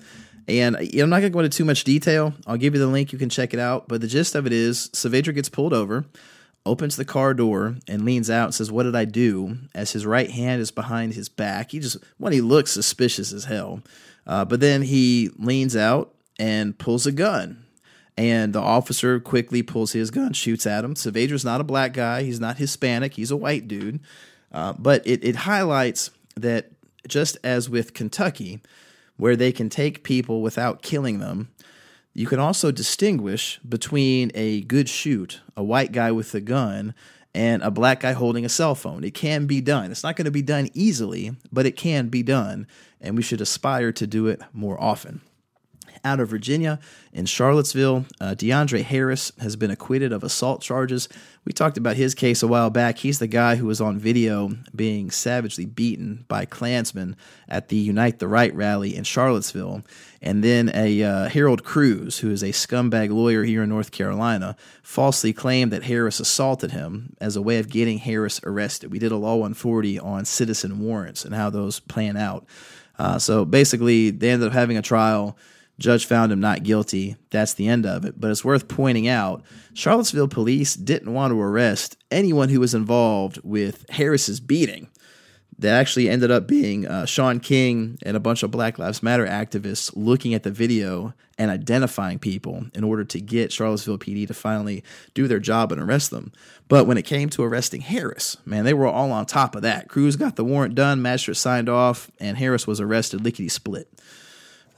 [0.48, 2.34] And I'm not going to go into too much detail.
[2.46, 3.14] I'll give you the link.
[3.14, 3.88] You can check it out.
[3.88, 6.06] But the gist of it is Saavedra gets pulled over,
[6.66, 9.58] opens the car door, and leans out and says, What did I do?
[9.74, 11.72] As his right hand is behind his back.
[11.72, 13.82] He just, when he looks suspicious as hell.
[14.26, 17.63] Uh, but then he leans out and pulls a gun
[18.18, 20.94] and the officer quickly pulls his gun, shoots at him.
[20.94, 22.24] Saavedra's not a black guy.
[22.24, 23.16] He's not Hispanic.
[23.16, 24.00] He's a white dude.
[24.52, 26.72] Uh, but it, it highlights that
[27.08, 28.62] just as with Kentucky,
[29.18, 31.50] where they can take people without killing them,
[32.14, 36.94] you can also distinguish between a good shoot, a white guy with a gun,
[37.34, 39.04] and a black guy holding a cell phone.
[39.04, 39.90] It can be done.
[39.90, 42.68] It's not going to be done easily, but it can be done,
[43.02, 45.22] and we should aspire to do it more often
[46.04, 46.80] out of Virginia
[47.14, 48.06] in Charlottesville.
[48.20, 51.08] Uh, DeAndre Harris has been acquitted of assault charges.
[51.46, 52.98] We talked about his case a while back.
[52.98, 57.16] He's the guy who was on video being savagely beaten by Klansmen
[57.48, 59.84] at the Unite the Right rally in Charlottesville.
[60.22, 64.56] And then a uh, Harold Crews, who is a scumbag lawyer here in North Carolina,
[64.82, 68.92] falsely claimed that Harris assaulted him as a way of getting Harris arrested.
[68.92, 72.46] We did a Law 140 on citizen warrants and how those plan out.
[72.98, 75.38] Uh, so basically, they ended up having a trial.
[75.84, 77.18] Judge found him not guilty.
[77.30, 78.18] That's the end of it.
[78.18, 83.42] But it's worth pointing out Charlottesville police didn't want to arrest anyone who was involved
[83.44, 84.88] with Harris's beating.
[85.60, 89.28] That actually ended up being uh, Shaun King and a bunch of Black Lives Matter
[89.28, 94.34] activists looking at the video and identifying people in order to get Charlottesville PD to
[94.34, 96.32] finally do their job and arrest them.
[96.70, 99.90] But when it came to arresting Harris, man, they were all on top of that.
[99.90, 103.90] Crews got the warrant done, magistrate signed off, and Harris was arrested lickety split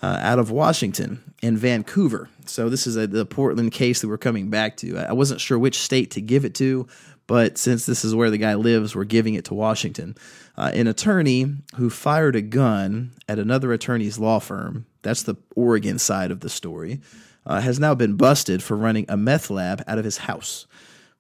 [0.02, 2.30] uh, out of Washington in Vancouver.
[2.46, 4.98] So this is a, the Portland case that we're coming back to.
[4.98, 6.88] I wasn't sure which state to give it to,
[7.28, 10.16] but since this is where the guy lives, we're giving it to Washington.
[10.58, 15.98] Uh, an attorney who fired a gun at another attorney's law firm, that's the Oregon
[15.98, 17.02] side of the story,
[17.46, 20.68] uh, has now been busted for running a meth lab out of his house.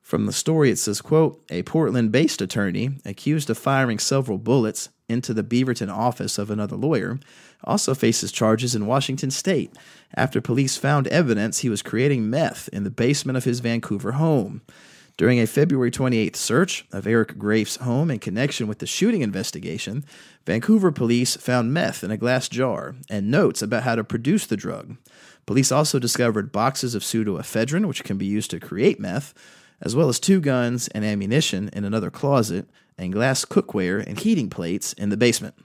[0.06, 5.34] From the story, it says, quote, a Portland-based attorney accused of firing several bullets into
[5.34, 7.20] the Beaverton office of another lawyer
[7.64, 9.76] also faces charges in Washington state
[10.14, 14.62] after police found evidence he was creating meth in the basement of his Vancouver home.
[15.18, 20.06] During a February 28th search of Eric Graef's home in connection with the shooting investigation,
[20.45, 24.56] Vancouver police found meth in a glass jar and notes about how to produce the
[24.56, 24.97] drug.
[25.47, 29.34] Police also discovered boxes of pseudoephedrine, which can be used to create meth,
[29.86, 32.67] as well as two guns and ammunition in another closet,
[32.97, 35.55] and glass cookware and heating plates in the basement.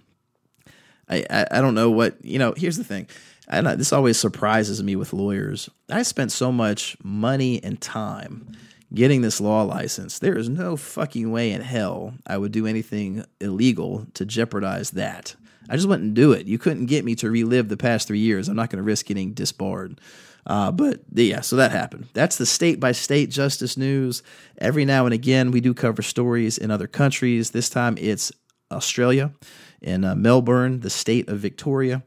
[1.08, 3.08] I, I, I don't know what, you know, here's the thing.
[3.48, 5.68] I this always surprises me with lawyers.
[5.90, 8.56] I spent so much money and time
[8.94, 10.18] getting this law license.
[10.18, 15.34] There is no fucking way in hell I would do anything illegal to jeopardize that.
[15.70, 16.46] I just wouldn't do it.
[16.46, 18.48] You couldn't get me to relive the past three years.
[18.48, 20.00] I'm not going to risk getting disbarred.
[20.46, 22.08] Uh, but yeah, so that happened.
[22.12, 24.22] That's the state by state justice news.
[24.58, 27.52] Every now and again, we do cover stories in other countries.
[27.52, 28.32] This time it's
[28.72, 29.32] Australia,
[29.80, 32.02] in uh, Melbourne, the state of Victoria.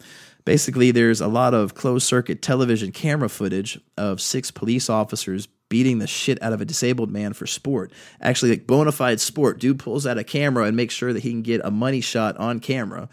[0.45, 5.99] Basically, there's a lot of closed circuit television camera footage of six police officers beating
[5.99, 7.93] the shit out of a disabled man for sport.
[8.19, 9.59] Actually, like bona fide sport.
[9.59, 12.35] Dude pulls out a camera and makes sure that he can get a money shot
[12.37, 13.07] on camera.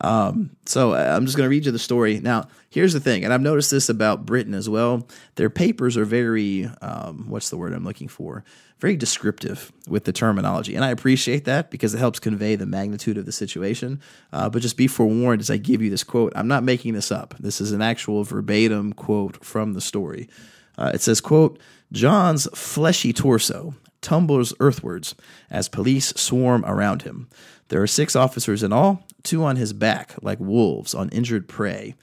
[0.00, 2.20] Um, so uh, I'm just going to read you the story.
[2.20, 5.06] Now, here's the thing, and I've noticed this about Britain as well.
[5.34, 8.44] Their papers are very, um, what's the word I'm looking for?
[8.78, 10.76] Very descriptive with the terminology.
[10.76, 14.00] And I appreciate that because it helps convey the magnitude of the situation.
[14.32, 16.32] Uh, but just be forewarned as I give you this quote.
[16.36, 17.34] I'm not making this up.
[17.40, 20.28] This is an actual verbatim quote from the story.
[20.76, 21.58] Uh, it says, quote,
[21.90, 25.16] John's fleshy torso tumbles earthwards
[25.50, 27.28] as police swarm around him.
[27.68, 31.94] There are six officers in all, two on his back, like wolves on injured prey.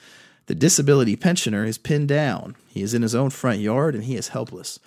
[0.48, 2.56] The disability pensioner is pinned down.
[2.68, 4.80] He is in his own front yard and he is helpless.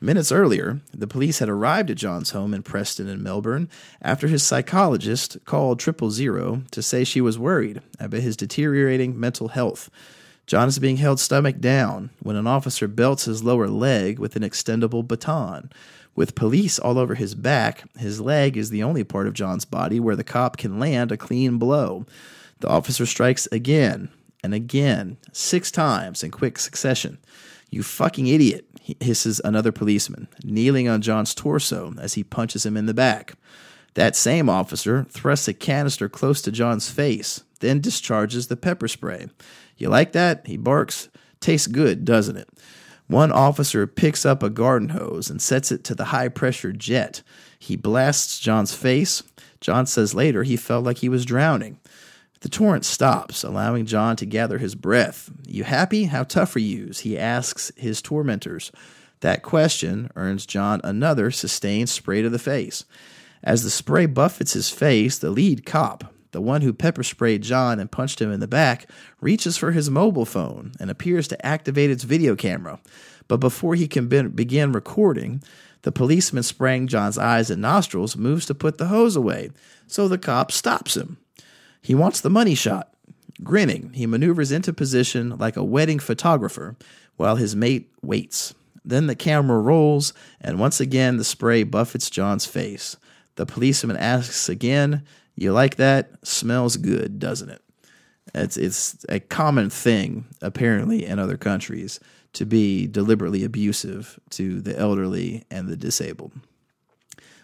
[0.00, 3.68] Minutes earlier, the police had arrived at John's home in Preston and Melbourne
[4.00, 9.48] after his psychologist called triple zero to say she was worried about his deteriorating mental
[9.48, 9.90] health.
[10.46, 14.42] John is being held stomach down when an officer belts his lower leg with an
[14.42, 15.70] extendable baton.
[16.14, 19.98] With police all over his back, his leg is the only part of John's body
[19.98, 22.04] where the cop can land a clean blow.
[22.60, 24.10] The officer strikes again
[24.42, 27.18] and again, six times in quick succession.
[27.70, 28.66] You fucking idiot,
[29.00, 33.34] hisses another policeman, kneeling on John's torso as he punches him in the back.
[33.94, 39.28] That same officer thrusts a canister close to John's face, then discharges the pepper spray.
[39.76, 40.46] You like that?
[40.46, 41.08] He barks.
[41.40, 42.48] Tastes good, doesn't it?
[43.12, 47.22] One officer picks up a garden hose and sets it to the high pressure jet.
[47.58, 49.22] He blasts John's face.
[49.60, 51.78] John says later he felt like he was drowning.
[52.40, 55.30] The torrent stops, allowing John to gather his breath.
[55.46, 56.04] You happy?
[56.04, 57.00] How tough are yous?
[57.00, 58.72] He asks his tormentors.
[59.20, 62.86] That question earns John another sustained spray to the face.
[63.44, 67.78] As the spray buffets his face, the lead cop, the one who pepper sprayed John
[67.78, 68.88] and punched him in the back
[69.20, 72.80] reaches for his mobile phone and appears to activate its video camera.
[73.28, 75.42] But before he can be- begin recording,
[75.82, 79.50] the policeman spraying John's eyes and nostrils moves to put the hose away,
[79.86, 81.18] so the cop stops him.
[81.80, 82.88] He wants the money shot.
[83.42, 86.76] Grinning, he maneuvers into position like a wedding photographer
[87.16, 88.54] while his mate waits.
[88.84, 92.96] Then the camera rolls, and once again the spray buffets John's face.
[93.36, 95.04] The policeman asks again,
[95.34, 96.10] you like that?
[96.26, 97.62] Smells good, doesn't it?
[98.34, 102.00] It's it's a common thing apparently in other countries
[102.34, 106.32] to be deliberately abusive to the elderly and the disabled.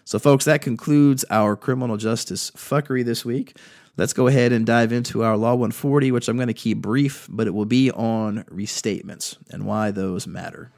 [0.03, 3.55] So, folks, that concludes our criminal justice fuckery this week.
[3.95, 7.27] Let's go ahead and dive into our Law 140, which I'm going to keep brief,
[7.29, 10.71] but it will be on restatements and why those matter.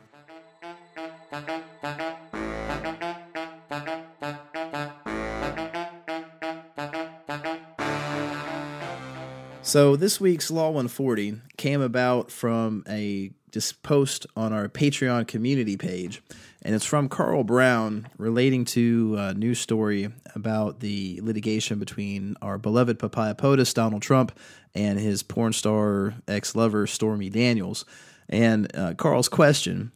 [9.72, 15.78] So this week's Law 140 came about from a just post on our Patreon community
[15.78, 16.22] page,
[16.62, 22.58] and it's from Carl Brown relating to a news story about the litigation between our
[22.58, 24.38] beloved papaya POTUS, Donald Trump,
[24.76, 27.86] and his porn star ex lover, Stormy Daniels.
[28.28, 29.94] And uh, Carl's question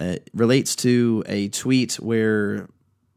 [0.00, 2.68] uh, relates to a tweet where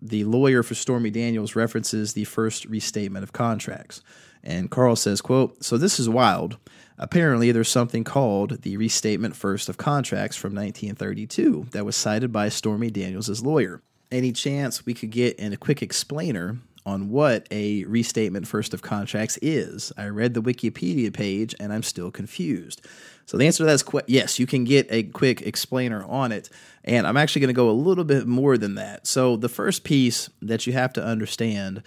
[0.01, 4.01] the lawyer for Stormy Daniels references the first restatement of contracts.
[4.43, 6.57] And Carl says, quote, So this is wild.
[6.97, 12.49] Apparently, there's something called the Restatement First of Contracts from 1932 that was cited by
[12.49, 13.81] Stormy Daniels' lawyer.
[14.11, 18.81] Any chance we could get in a quick explainer on what a Restatement First of
[18.81, 19.91] Contracts is?
[19.97, 22.85] I read the Wikipedia page and I'm still confused.
[23.25, 26.31] So the answer to that is qu- yes, you can get a quick explainer on
[26.31, 26.49] it.
[26.83, 29.07] And I'm actually going to go a little bit more than that.
[29.07, 31.81] So the first piece that you have to understand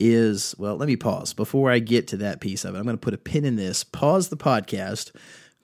[0.00, 2.78] is well, let me pause before I get to that piece of it.
[2.78, 5.12] I'm going to put a pin in this, pause the podcast,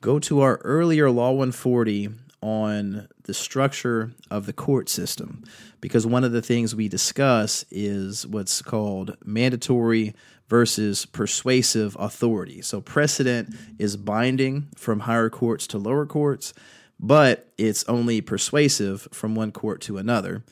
[0.01, 2.11] go to our earlier Law 140
[2.43, 5.43] on the structure of the court system
[5.81, 10.15] because one of the things we discuss is what's called mandatory
[10.49, 12.63] versus persuasive authority.
[12.63, 16.55] So precedent is binding from higher courts to lower courts,
[17.01, 20.45] but it's only persuasive from one court to another.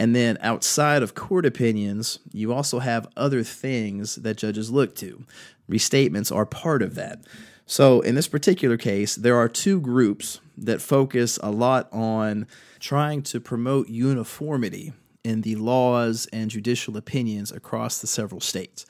[0.00, 5.26] And then outside of court opinions, you also have other things that judges look to.
[5.70, 7.20] Restatements are part of that.
[7.66, 12.46] So in this particular case, there are two groups that focus a lot on
[12.78, 18.86] trying to promote uniformity in the laws and judicial opinions across the several states.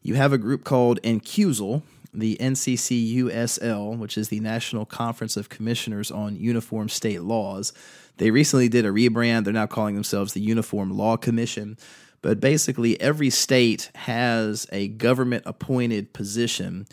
[0.00, 1.82] You have a group called Encusal,
[2.14, 7.72] the NCCUSL, which is the National Conference of Commissioners on Uniform State Laws,
[8.16, 9.44] they recently did a rebrand.
[9.44, 11.76] They're now calling themselves the Uniform Law Commission.
[12.22, 16.86] But basically, every state has a government appointed position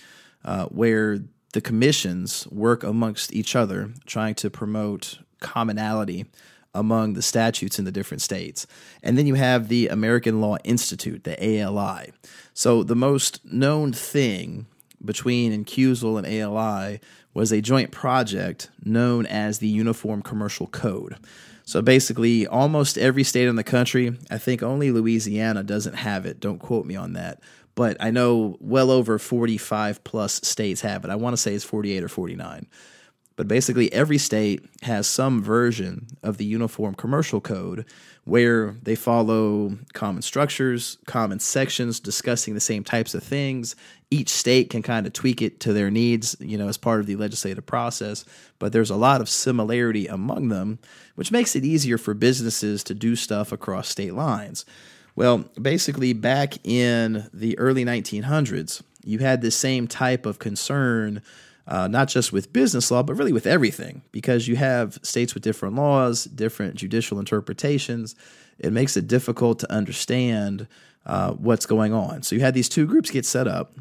[0.43, 1.19] uh, where
[1.53, 6.25] the commissions work amongst each other, trying to promote commonality
[6.73, 8.65] among the statutes in the different states.
[9.03, 12.11] And then you have the American Law Institute, the ALI.
[12.53, 14.67] So the most known thing
[15.03, 16.99] between NCCUSL and ALI
[17.33, 21.15] was a joint project known as the Uniform Commercial Code.
[21.63, 26.39] So basically, almost every state in the country, I think only Louisiana doesn't have it.
[26.39, 27.39] Don't quote me on that.
[27.75, 31.09] But I know well over 45 plus states have it.
[31.09, 32.67] I want to say it's 48 or 49.
[33.41, 37.85] But basically, every state has some version of the Uniform Commercial Code
[38.23, 43.75] where they follow common structures, common sections discussing the same types of things.
[44.11, 47.07] Each state can kind of tweak it to their needs, you know, as part of
[47.07, 48.25] the legislative process.
[48.59, 50.77] But there's a lot of similarity among them,
[51.15, 54.65] which makes it easier for businesses to do stuff across state lines.
[55.15, 61.23] Well, basically, back in the early 1900s, you had the same type of concern
[61.67, 65.43] uh, not just with business law, but really with everything, because you have states with
[65.43, 68.15] different laws, different judicial interpretations.
[68.59, 70.67] It makes it difficult to understand
[71.05, 72.23] uh, what's going on.
[72.23, 73.73] So you had these two groups get set up.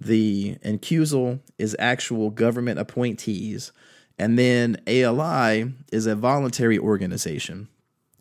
[0.00, 3.72] The NCCUSL is actual government appointees,
[4.18, 7.68] and then ALI is a voluntary organization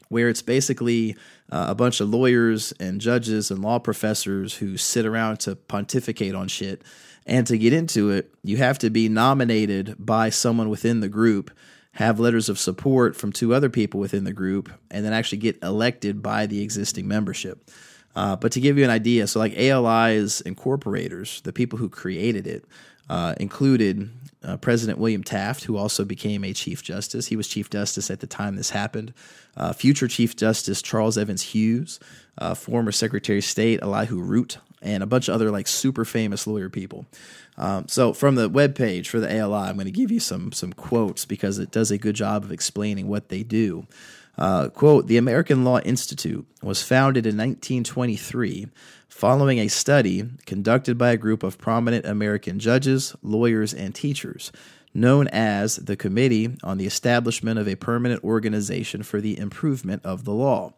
[0.09, 1.17] where it's basically
[1.51, 6.35] uh, a bunch of lawyers and judges and law professors who sit around to pontificate
[6.35, 6.83] on shit
[7.25, 11.51] and to get into it, you have to be nominated by someone within the group,
[11.93, 15.61] have letters of support from two other people within the group, and then actually get
[15.63, 17.69] elected by the existing membership.
[18.15, 22.45] Uh, but to give you an idea, so like ALI's incorporators, the people who created
[22.45, 22.65] it,
[23.09, 24.09] uh, included
[24.43, 27.27] uh, President William Taft, who also became a Chief Justice.
[27.27, 29.13] He was Chief Justice at the time this happened.
[29.55, 31.99] Uh, future Chief Justice Charles Evans Hughes,
[32.37, 36.45] uh, former Secretary of State Elihu Root, and a bunch of other like super famous
[36.45, 37.05] lawyer people.
[37.57, 40.51] Um, so from the web page for the ALI, I'm going to give you some
[40.51, 43.87] some quotes because it does a good job of explaining what they do.
[44.37, 48.67] Uh, quote: The American Law Institute was founded in 1923
[49.07, 54.51] following a study conducted by a group of prominent American judges, lawyers, and teachers
[54.93, 60.23] known as the Committee on the Establishment of a Permanent Organization for the Improvement of
[60.23, 60.73] the Law.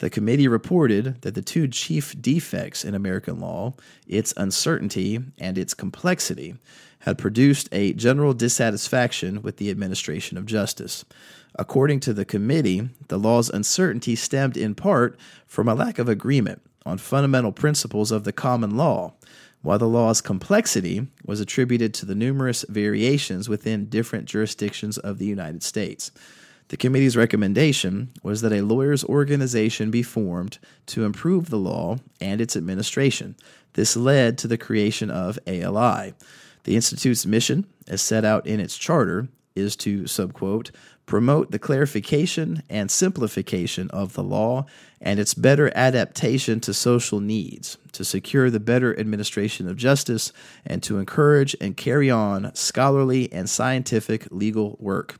[0.00, 3.74] The committee reported that the two chief defects in American law,
[4.08, 6.56] its uncertainty and its complexity,
[7.00, 11.04] had produced a general dissatisfaction with the administration of justice.
[11.54, 16.62] According to the committee, the law's uncertainty stemmed in part from a lack of agreement
[16.86, 19.12] on fundamental principles of the common law,
[19.60, 25.26] while the law's complexity was attributed to the numerous variations within different jurisdictions of the
[25.26, 26.10] United States.
[26.70, 32.40] The committee's recommendation was that a lawyers' organization be formed to improve the law and
[32.40, 33.34] its administration.
[33.72, 36.14] This led to the creation of ALI.
[36.62, 40.70] The Institute's mission, as set out in its charter, is to, subquote,
[41.06, 44.64] promote the clarification and simplification of the law
[45.00, 50.32] and its better adaptation to social needs, to secure the better administration of justice,
[50.64, 55.18] and to encourage and carry on scholarly and scientific legal work.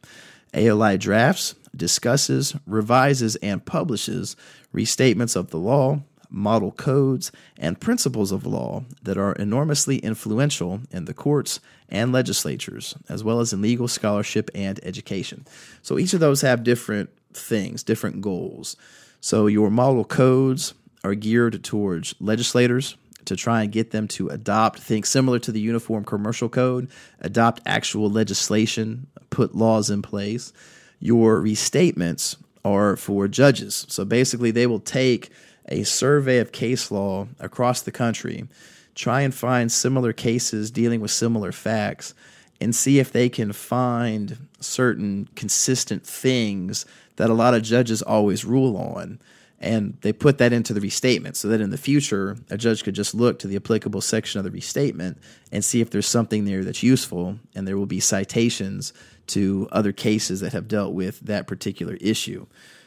[0.55, 4.36] ALI drafts, discusses, revises, and publishes
[4.74, 11.05] restatements of the law, model codes, and principles of law that are enormously influential in
[11.05, 15.44] the courts and legislatures, as well as in legal scholarship and education.
[15.82, 18.77] So each of those have different things, different goals.
[19.20, 22.97] So your model codes are geared towards legislators,
[23.31, 26.90] to try and get them to adopt things similar to the Uniform Commercial Code,
[27.20, 30.52] adopt actual legislation, put laws in place.
[30.98, 32.35] Your restatements
[32.65, 33.86] are for judges.
[33.89, 35.31] So basically, they will take
[35.69, 38.48] a survey of case law across the country,
[38.97, 42.15] try and find similar cases dealing with similar facts,
[42.61, 46.85] and see if they can find certain consistent things
[47.15, 49.20] that a lot of judges always rule on
[49.61, 52.95] and they put that into the restatement so that in the future a judge could
[52.95, 55.19] just look to the applicable section of the restatement
[55.53, 57.39] and see if there's something there that's useful.
[57.55, 58.95] And there will be citations
[59.28, 62.47] to other cases that have dealt with that particular issue.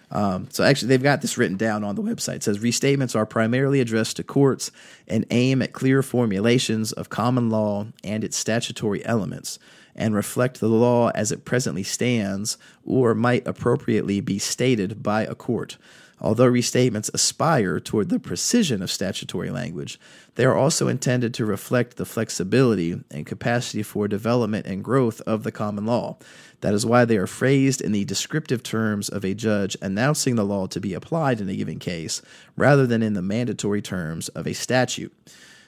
[0.09, 2.37] Um, so actually they've got this written down on the website.
[2.37, 4.71] It says restatements are primarily addressed to courts
[5.07, 9.59] and aim at clear formulations of common law and its statutory elements
[9.95, 15.35] and reflect the law as it presently stands or might appropriately be stated by a
[15.35, 15.77] court
[16.23, 19.99] Although restatements aspire toward the precision of statutory language,
[20.35, 25.43] they are also intended to reflect the flexibility and capacity for development and growth of
[25.43, 26.17] the common law.
[26.61, 30.45] That is why they are phrased in the descriptive terms of a judge announcing the
[30.45, 32.21] law to be applied in a given case,
[32.55, 35.13] rather than in the mandatory terms of a statute.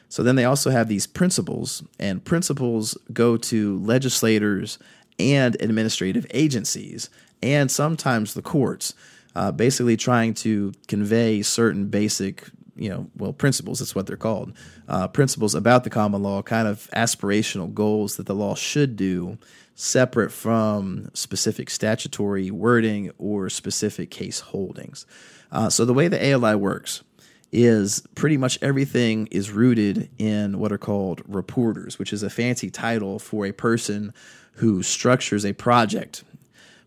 [0.07, 4.79] So then they also have these principles, and principles go to legislators
[5.19, 7.09] and administrative agencies,
[7.43, 8.93] and sometimes the courts,
[9.35, 14.53] uh, basically trying to convey certain basic, you know, well, principles, that's what they're called,
[14.87, 19.37] uh, principles about the common law, kind of aspirational goals that the law should do,
[19.75, 25.05] separate from specific statutory wording or specific case holdings.
[25.51, 27.03] Uh, so the way the ALI works,
[27.51, 32.69] is pretty much everything is rooted in what are called reporters, which is a fancy
[32.69, 34.13] title for a person
[34.55, 36.23] who structures a project.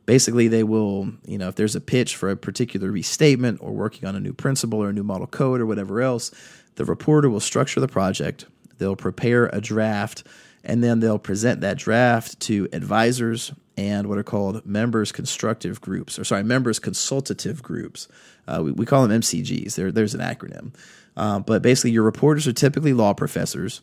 [0.09, 4.09] Basically, they will, you know, if there's a pitch for a particular restatement or working
[4.09, 6.31] on a new principle or a new model code or whatever else,
[6.77, 8.47] the reporter will structure the project.
[8.79, 10.25] They'll prepare a draft
[10.65, 16.19] and then they'll present that draft to advisors and what are called members constructive groups,
[16.19, 18.09] or sorry, members consultative groups.
[18.47, 19.75] Uh, we, we, call them MCGs.
[19.75, 20.73] There, there's an acronym.
[21.19, 23.83] Uh, but basically, your reporters are typically law professors,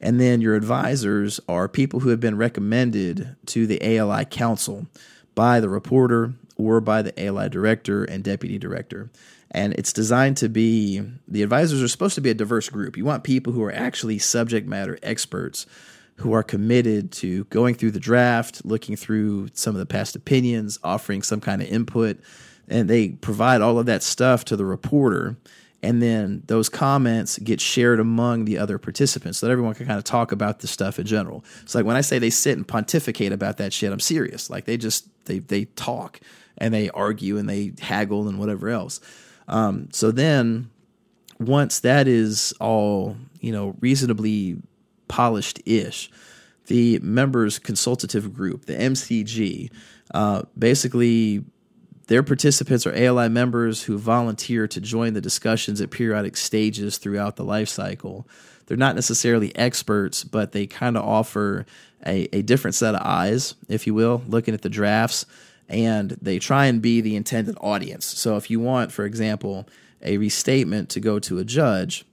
[0.00, 4.86] and then your advisors are people who have been recommended to the ALI council
[5.36, 9.10] by the reporter or by the ALI director and deputy director.
[9.52, 12.96] And it's designed to be the advisors are supposed to be a diverse group.
[12.96, 15.66] You want people who are actually subject matter experts
[16.16, 20.78] who are committed to going through the draft, looking through some of the past opinions,
[20.82, 22.18] offering some kind of input,
[22.68, 25.36] and they provide all of that stuff to the reporter.
[25.86, 29.98] And then those comments get shared among the other participants so that everyone can kind
[29.98, 31.44] of talk about the stuff in general.
[31.62, 34.50] It's like when I say they sit and pontificate about that shit, I'm serious.
[34.50, 36.20] Like they just they they talk
[36.58, 39.00] and they argue and they haggle and whatever else.
[39.46, 40.70] Um, so then
[41.38, 44.56] once that is all you know reasonably
[45.06, 46.10] polished ish.
[46.66, 49.70] The members consultative group, the MCG,
[50.12, 51.44] uh, basically
[52.06, 57.36] their participants are ALI members who volunteer to join the discussions at periodic stages throughout
[57.36, 58.28] the life cycle.
[58.66, 61.66] They're not necessarily experts, but they kind of offer
[62.04, 65.26] a, a different set of eyes, if you will, looking at the drafts,
[65.68, 68.06] and they try and be the intended audience.
[68.06, 69.68] So if you want, for example,
[70.02, 72.04] a restatement to go to a judge,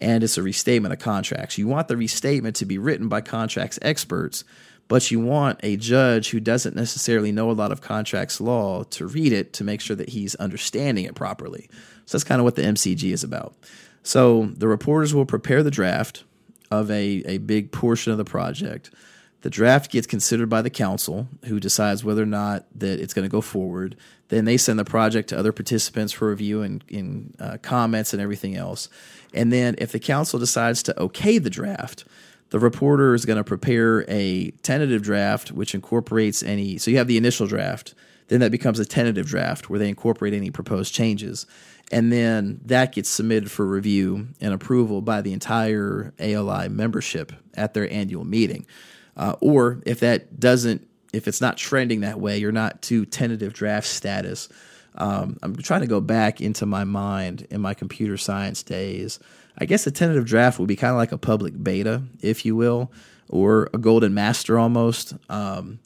[0.00, 1.56] and it's a restatement of contracts.
[1.56, 4.44] You want the restatement to be written by contracts experts,
[4.88, 9.06] but you want a judge who doesn't necessarily know a lot of contracts law to
[9.06, 11.68] read it to make sure that he's understanding it properly.
[12.04, 13.54] So that's kind of what the MCG is about.
[14.02, 16.22] So the reporters will prepare the draft
[16.70, 18.90] of a, a big portion of the project.
[19.42, 23.24] The draft gets considered by the council, who decides whether or not that it's going
[23.24, 23.96] to go forward.
[24.28, 28.22] Then they send the project to other participants for review and, and uh, comments and
[28.22, 28.88] everything else.
[29.34, 32.04] And then if the council decides to okay the draft,
[32.50, 36.78] the reporter is going to prepare a tentative draft which incorporates any.
[36.78, 37.94] So you have the initial draft,
[38.28, 41.46] then that becomes a tentative draft where they incorporate any proposed changes.
[41.92, 47.74] And then that gets submitted for review and approval by the entire ALI membership at
[47.74, 48.66] their annual meeting.
[49.16, 53.52] Uh, or if that doesn't, if it's not trending that way, you're not to tentative
[53.52, 54.48] draft status,
[54.96, 59.18] um, I'm trying to go back into my mind in my computer science days.
[59.58, 62.54] I guess a tentative draft would be kind of like a public beta, if you
[62.56, 62.92] will,
[63.28, 65.14] or a golden master almost.
[65.28, 65.78] Um,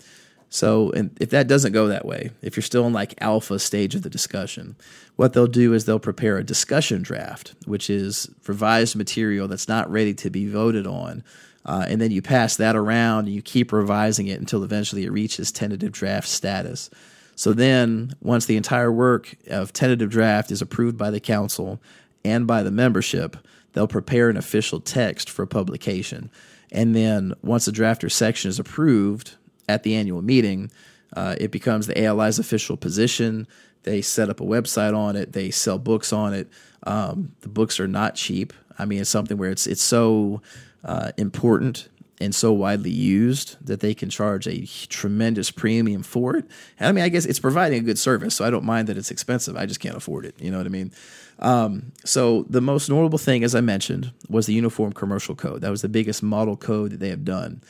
[0.49, 3.95] so, and if that doesn't go that way, if you're still in like alpha stage
[3.95, 4.75] of the discussion,
[5.15, 9.91] what they'll do is they'll prepare a discussion draft, which is revised material that's not
[9.91, 11.23] ready to be voted on.
[11.65, 15.13] Uh, and then you pass that around and you keep revising it until eventually it
[15.13, 16.91] reaches tentative draft status.
[17.37, 21.81] So then, once the entire work of tentative draft is approved by the council
[22.25, 23.37] and by the membership,
[23.73, 26.31] they'll prepare an official text for publication.
[26.73, 29.37] And then, once the drafter section is approved
[29.69, 30.71] at the annual meeting,
[31.17, 33.47] uh, it becomes the ALI's official position.
[33.83, 35.33] They set up a website on it.
[35.33, 36.49] They sell books on it.
[36.85, 38.53] Um, the books are not cheap.
[38.79, 40.43] I mean, it's something where it's it's so
[40.85, 41.89] uh, important
[42.21, 46.45] and so widely used that they can charge a tremendous premium for it.
[46.79, 48.99] And I mean, I guess it's providing a good service, so I don't mind that
[48.99, 49.57] it's expensive.
[49.57, 50.35] I just can't afford it.
[50.39, 50.93] You know what I mean?
[51.41, 55.63] Um, so the most notable thing, as I mentioned, was the Uniform Commercial Code.
[55.63, 57.63] That was the biggest model code that they have done.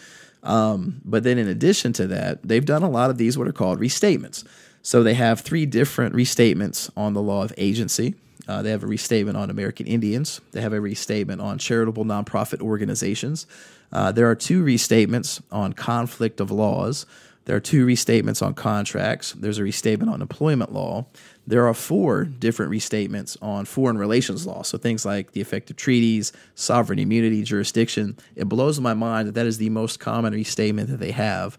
[0.43, 3.53] Um, but then, in addition to that, they've done a lot of these what are
[3.53, 4.45] called restatements.
[4.83, 8.15] So they have three different restatements on the law of agency.
[8.49, 10.41] Uh, they have a restatement on American Indians.
[10.53, 13.47] They have a restatement on charitable nonprofit organizations.
[13.93, 17.07] Uh, there are two restatements on conflict of laws.
[17.51, 19.33] There are two restatements on contracts.
[19.33, 21.07] There's a restatement on employment law.
[21.49, 24.63] There are four different restatements on foreign relations law.
[24.63, 28.17] So things like the effect of treaties, sovereign immunity, jurisdiction.
[28.37, 31.59] It blows my mind that that is the most common restatement that they have.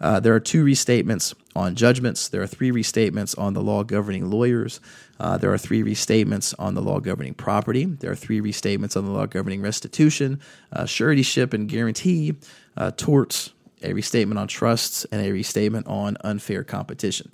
[0.00, 2.28] Uh, there are two restatements on judgments.
[2.28, 4.78] There are three restatements on the law governing lawyers.
[5.18, 7.86] Uh, there are three restatements on the law governing property.
[7.86, 10.40] There are three restatements on the law governing restitution,
[10.72, 12.36] uh, suretyship and guarantee,
[12.76, 13.50] uh, torts,
[13.84, 17.30] a restatement on trusts, and a restatement on unfair competition.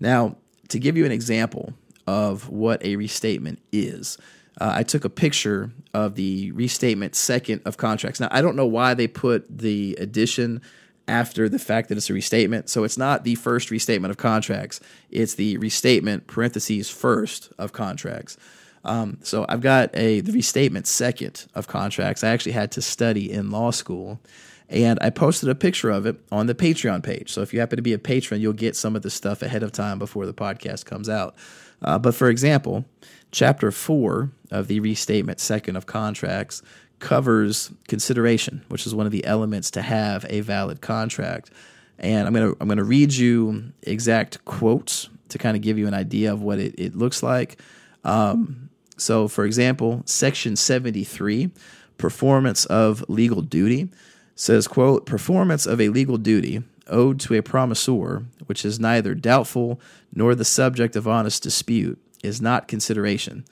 [0.00, 0.36] Now,
[0.68, 1.74] to give you an example
[2.06, 4.18] of what a restatement is,
[4.60, 8.20] uh, I took a picture of the restatement second of contracts.
[8.20, 10.62] Now, I don't know why they put the addition
[11.08, 12.68] after the fact that it's a restatement.
[12.68, 18.36] So it's not the first restatement of contracts, it's the restatement, parentheses, first of contracts.
[18.84, 22.22] Um, so I've got a the restatement second of contracts.
[22.22, 24.20] I actually had to study in law school.
[24.68, 27.32] And I posted a picture of it on the Patreon page.
[27.32, 29.62] So if you happen to be a patron, you'll get some of the stuff ahead
[29.62, 31.36] of time before the podcast comes out.
[31.82, 32.84] Uh, but for example,
[33.30, 36.62] chapter four of the restatement second of contracts
[36.98, 41.50] covers consideration, which is one of the elements to have a valid contract.
[41.98, 45.94] And I'm gonna I'm gonna read you exact quotes to kind of give you an
[45.94, 47.60] idea of what it, it looks like.
[48.04, 51.50] Um, so, for example, Section 73,
[51.98, 53.90] performance of legal duty,
[54.36, 59.80] says, "quote Performance of a legal duty owed to a promisor, which is neither doubtful
[60.14, 63.44] nor the subject of honest dispute, is not consideration."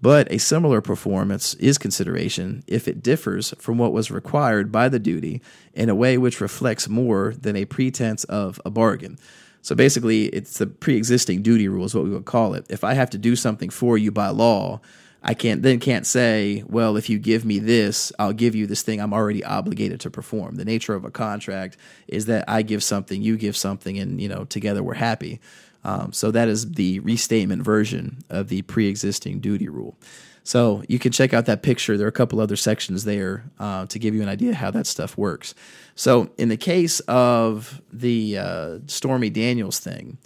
[0.00, 5.00] But a similar performance is consideration if it differs from what was required by the
[5.00, 5.42] duty
[5.74, 9.18] in a way which reflects more than a pretense of a bargain.
[9.60, 12.64] So basically, it's the pre existing duty rule, is what we would call it.
[12.68, 14.80] If I have to do something for you by law,
[15.22, 18.82] I can't then can't say, well, if you give me this, I'll give you this
[18.82, 20.54] thing I'm already obligated to perform.
[20.54, 21.76] The nature of a contract
[22.06, 25.40] is that I give something, you give something, and you know, together we're happy.
[25.84, 29.96] Um, so that is the restatement version of the pre-existing duty rule.
[30.44, 31.96] So you can check out that picture.
[31.96, 34.86] There are a couple other sections there uh, to give you an idea how that
[34.86, 35.54] stuff works.
[35.94, 40.16] So in the case of the uh, Stormy Daniels thing,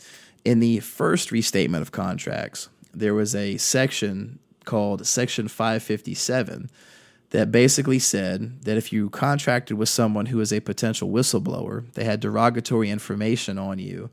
[0.45, 6.71] in the first restatement of contracts, there was a section called Section 557
[7.31, 12.05] that basically said that if you contracted with someone who is a potential whistleblower, they
[12.05, 14.11] had derogatory information on you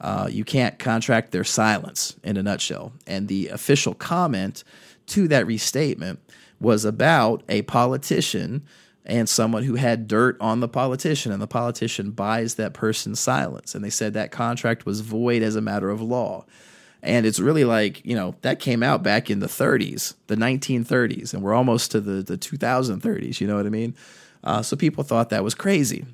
[0.00, 2.92] uh, you can't contract their silence in a nutshell.
[3.06, 4.64] And the official comment
[5.08, 6.20] to that restatement
[6.58, 8.64] was about a politician
[9.04, 13.74] and someone who had dirt on the politician, and the politician buys that person's silence.
[13.74, 16.44] And they said that contract was void as a matter of law.
[17.02, 21.32] And it's really like, you know, that came out back in the 30s, the 1930s,
[21.32, 23.94] and we're almost to the, the 2030s, you know what I mean?
[24.44, 26.04] Uh, so people thought that was crazy.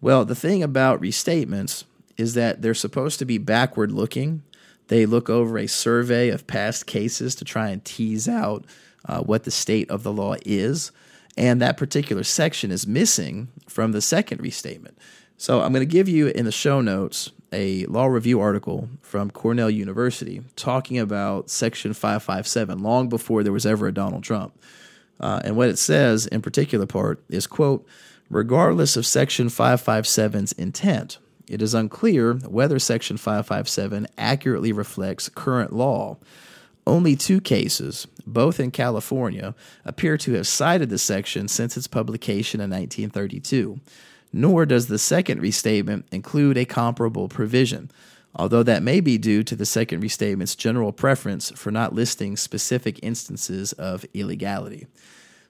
[0.00, 1.84] Well, the thing about restatements
[2.16, 4.42] is that they're supposed to be backward looking.
[4.88, 8.64] They look over a survey of past cases to try and tease out
[9.06, 10.92] uh, what the state of the law is.
[11.36, 14.98] And that particular section is missing from the second restatement.
[15.36, 19.30] So I'm going to give you in the show notes a law review article from
[19.30, 24.58] Cornell University talking about Section 557 long before there was ever a Donald Trump.
[25.20, 27.86] Uh, and what it says in particular part is, quote,
[28.30, 31.18] regardless of Section 557's intent,
[31.48, 36.18] it is unclear whether Section 557 accurately reflects current law.
[36.86, 39.54] Only two cases, both in California,
[39.84, 43.80] appear to have cited the section since its publication in 1932.
[44.32, 47.90] Nor does the second restatement include a comparable provision,
[48.34, 52.98] although that may be due to the second restatement's general preference for not listing specific
[53.02, 54.86] instances of illegality.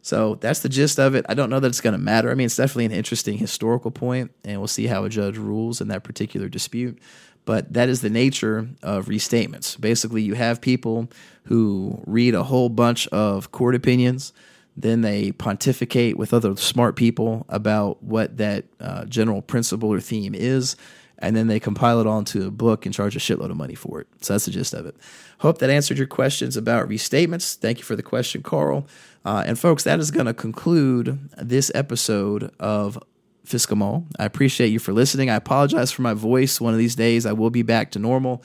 [0.04, 1.24] So that's the gist of it.
[1.28, 2.30] I don't know that it's going to matter.
[2.30, 5.80] I mean, it's definitely an interesting historical point, and we'll see how a judge rules
[5.80, 6.98] in that particular dispute.
[7.44, 9.80] But that is the nature of restatements.
[9.80, 11.08] Basically, you have people
[11.44, 14.32] who read a whole bunch of court opinions,
[14.76, 20.34] then they pontificate with other smart people about what that uh, general principle or theme
[20.34, 20.76] is,
[21.18, 23.74] and then they compile it all into a book and charge a shitload of money
[23.74, 24.08] for it.
[24.22, 24.96] So that's the gist of it.
[25.38, 27.56] Hope that answered your questions about restatements.
[27.56, 28.86] Thank you for the question, Carl.
[29.24, 32.98] Uh, and folks, that is going to conclude this episode of
[33.46, 34.06] Fsckemall.
[34.18, 35.30] I appreciate you for listening.
[35.30, 36.60] I apologize for my voice.
[36.60, 38.42] One of these days, I will be back to normal.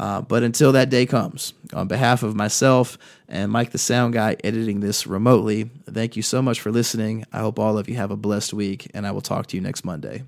[0.00, 2.96] Uh, but until that day comes, on behalf of myself
[3.28, 7.26] and Mike the Sound Guy editing this remotely, thank you so much for listening.
[7.34, 9.60] I hope all of you have a blessed week, and I will talk to you
[9.60, 10.22] next Monday.